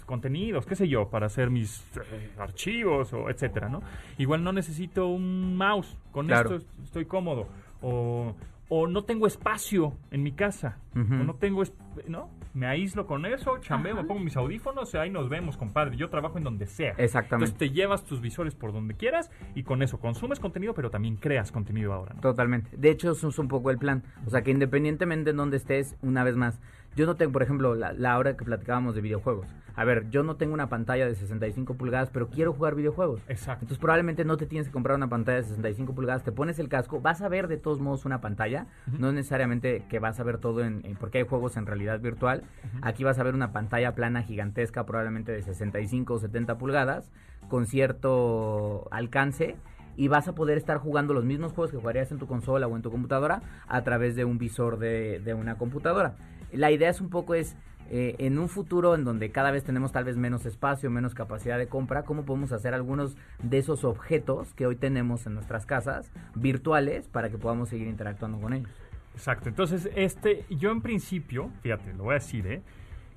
[0.09, 3.81] contenidos, qué sé yo, para hacer mis eh, archivos o etcétera, ¿no?
[4.17, 6.55] Igual no necesito un mouse, con Claro.
[6.55, 7.47] esto est- estoy cómodo.
[7.81, 8.35] O,
[8.67, 11.73] o no tengo espacio en mi casa, o no tengo, es-
[12.07, 12.29] ¿no?
[12.55, 15.95] Me aíslo con eso, chambeo, me pongo mis audífonos y ahí nos vemos, compadre.
[15.95, 16.93] Yo trabajo en donde sea.
[16.97, 17.51] Exactamente.
[17.51, 21.15] Entonces te llevas tus visores por donde quieras y con eso consumes contenido, pero también
[21.15, 22.21] creas contenido ahora, ¿no?
[22.21, 22.75] Totalmente.
[22.75, 24.03] De hecho, eso es un poco el plan.
[24.25, 26.59] O sea, que independientemente en donde estés, una vez más,
[26.95, 29.47] yo no tengo, por ejemplo, la, la hora que platicábamos de videojuegos.
[29.75, 33.21] A ver, yo no tengo una pantalla de 65 pulgadas, pero quiero jugar videojuegos.
[33.29, 33.63] Exacto.
[33.63, 36.67] Entonces probablemente no te tienes que comprar una pantalla de 65 pulgadas, te pones el
[36.67, 38.65] casco, vas a ver de todos modos una pantalla,
[38.97, 42.43] no necesariamente que vas a ver todo en, en- porque hay juegos en realidad virtual,
[42.81, 47.09] aquí vas a ver una pantalla plana gigantesca probablemente de 65 o 70 pulgadas
[47.47, 49.55] con cierto alcance
[49.95, 52.75] y vas a poder estar jugando los mismos juegos que jugarías en tu consola o
[52.75, 56.15] en tu computadora a través de un visor de, de una computadora.
[56.51, 57.55] La idea es un poco es
[57.91, 61.57] eh, en un futuro en donde cada vez tenemos tal vez menos espacio, menos capacidad
[61.57, 66.11] de compra, ¿cómo podemos hacer algunos de esos objetos que hoy tenemos en nuestras casas
[66.35, 68.69] virtuales para que podamos seguir interactuando con ellos?
[69.15, 69.49] Exacto.
[69.49, 72.61] Entonces, este, yo en principio, fíjate, lo voy a decir, ¿eh?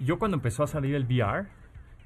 [0.00, 1.46] Yo cuando empezó a salir el VR,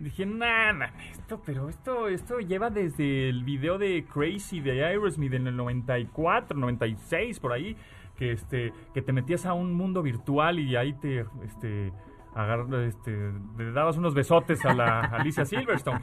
[0.01, 5.47] dije, nah, esto, pero esto, esto lleva desde el video de Crazy de Aerosmith en
[5.47, 7.77] el 94, 96, por ahí,
[8.17, 11.93] que este, que te metías a un mundo virtual y ahí te, este,
[12.35, 16.01] agar- este, le dabas unos besotes a la Alicia Silverstone.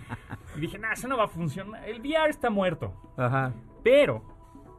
[0.56, 1.88] Y dije, nah, eso no va a funcionar.
[1.88, 2.94] El VR está muerto.
[3.18, 3.54] Ajá.
[3.84, 4.24] Pero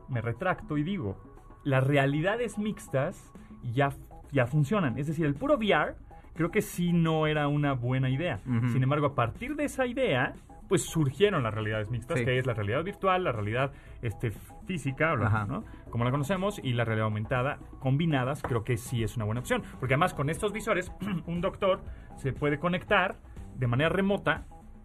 [0.08, 1.16] me retracto y digo,
[1.64, 3.32] las realidades mixtas
[3.72, 3.90] ya,
[4.32, 4.98] ya funcionan.
[4.98, 5.96] Es decir, el puro VR
[6.34, 8.40] creo que sí no era una buena idea.
[8.46, 8.68] Ujú.
[8.68, 10.34] Sin embargo, a partir de esa idea,
[10.68, 12.24] pues surgieron las realidades mixtas, Sí.
[12.24, 14.32] que es la realidad virtual, la realidad este,
[14.66, 15.46] física, Ajá.
[15.46, 15.64] ¿no?
[15.90, 19.62] como la conocemos, y la realidad aumentada, combinadas, creo que sí es una buena opción.
[19.78, 20.90] Porque además con estos visores,
[21.26, 21.80] un doctor
[22.16, 23.16] se puede conectar
[23.56, 24.44] de manera remota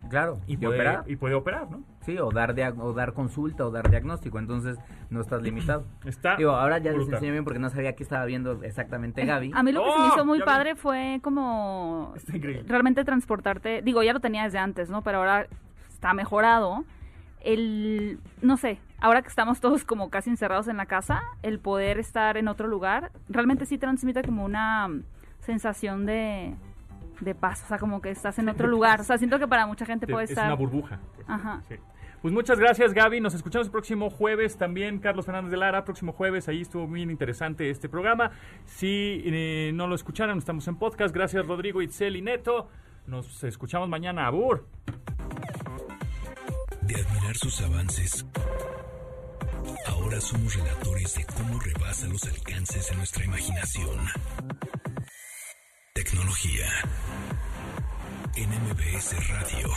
[0.09, 0.39] Claro.
[0.47, 1.03] y, ¿Y puede, operar?
[1.07, 1.83] y puede operar, ¿no?
[2.01, 4.77] Sí, o dar, o dar consulta o dar diagnóstico, entonces
[5.09, 5.83] no estás limitado.
[6.05, 7.15] Está Digo, ahora ya les brutal.
[7.15, 9.51] enseño bien porque no sabía que estaba viendo exactamente Gaby.
[9.53, 10.01] A mí lo que se ¡Oh!
[10.01, 10.45] me hizo muy vi.
[10.45, 12.63] padre fue como Está increíble.
[12.67, 15.01] realmente transportarte, digo, ya lo tenía desde antes, ¿no?
[15.03, 15.47] Pero ahora
[15.99, 16.85] está mejorado.
[17.41, 21.99] El, no sé, ahora que estamos todos como casi encerrados en la casa, el poder
[21.99, 24.87] estar en otro lugar, realmente sí transmite como una
[25.39, 26.55] sensación de,
[27.19, 29.01] de paz, o sea, como que estás en otro lugar.
[29.01, 30.45] O sea, siento que para mucha gente puede es estar...
[30.45, 30.99] una burbuja.
[31.27, 31.61] Ajá.
[31.67, 31.75] Sí.
[32.21, 33.19] Pues muchas gracias, Gaby.
[33.19, 34.99] Nos escuchamos el próximo jueves también.
[34.99, 36.47] Carlos Fernández de Lara, próximo jueves.
[36.47, 38.31] Ahí estuvo muy interesante este programa.
[38.65, 41.13] Si eh, no lo escucharon, estamos en podcast.
[41.13, 42.69] Gracias, Rodrigo, Itzel y Neto.
[43.07, 44.27] Nos escuchamos mañana.
[44.27, 44.65] Abur.
[46.89, 48.25] De admirar sus avances,
[49.85, 54.07] ahora somos relatores de cómo rebasa los alcances de nuestra imaginación.
[55.93, 56.65] Tecnología.
[58.35, 59.71] En MBS Radio.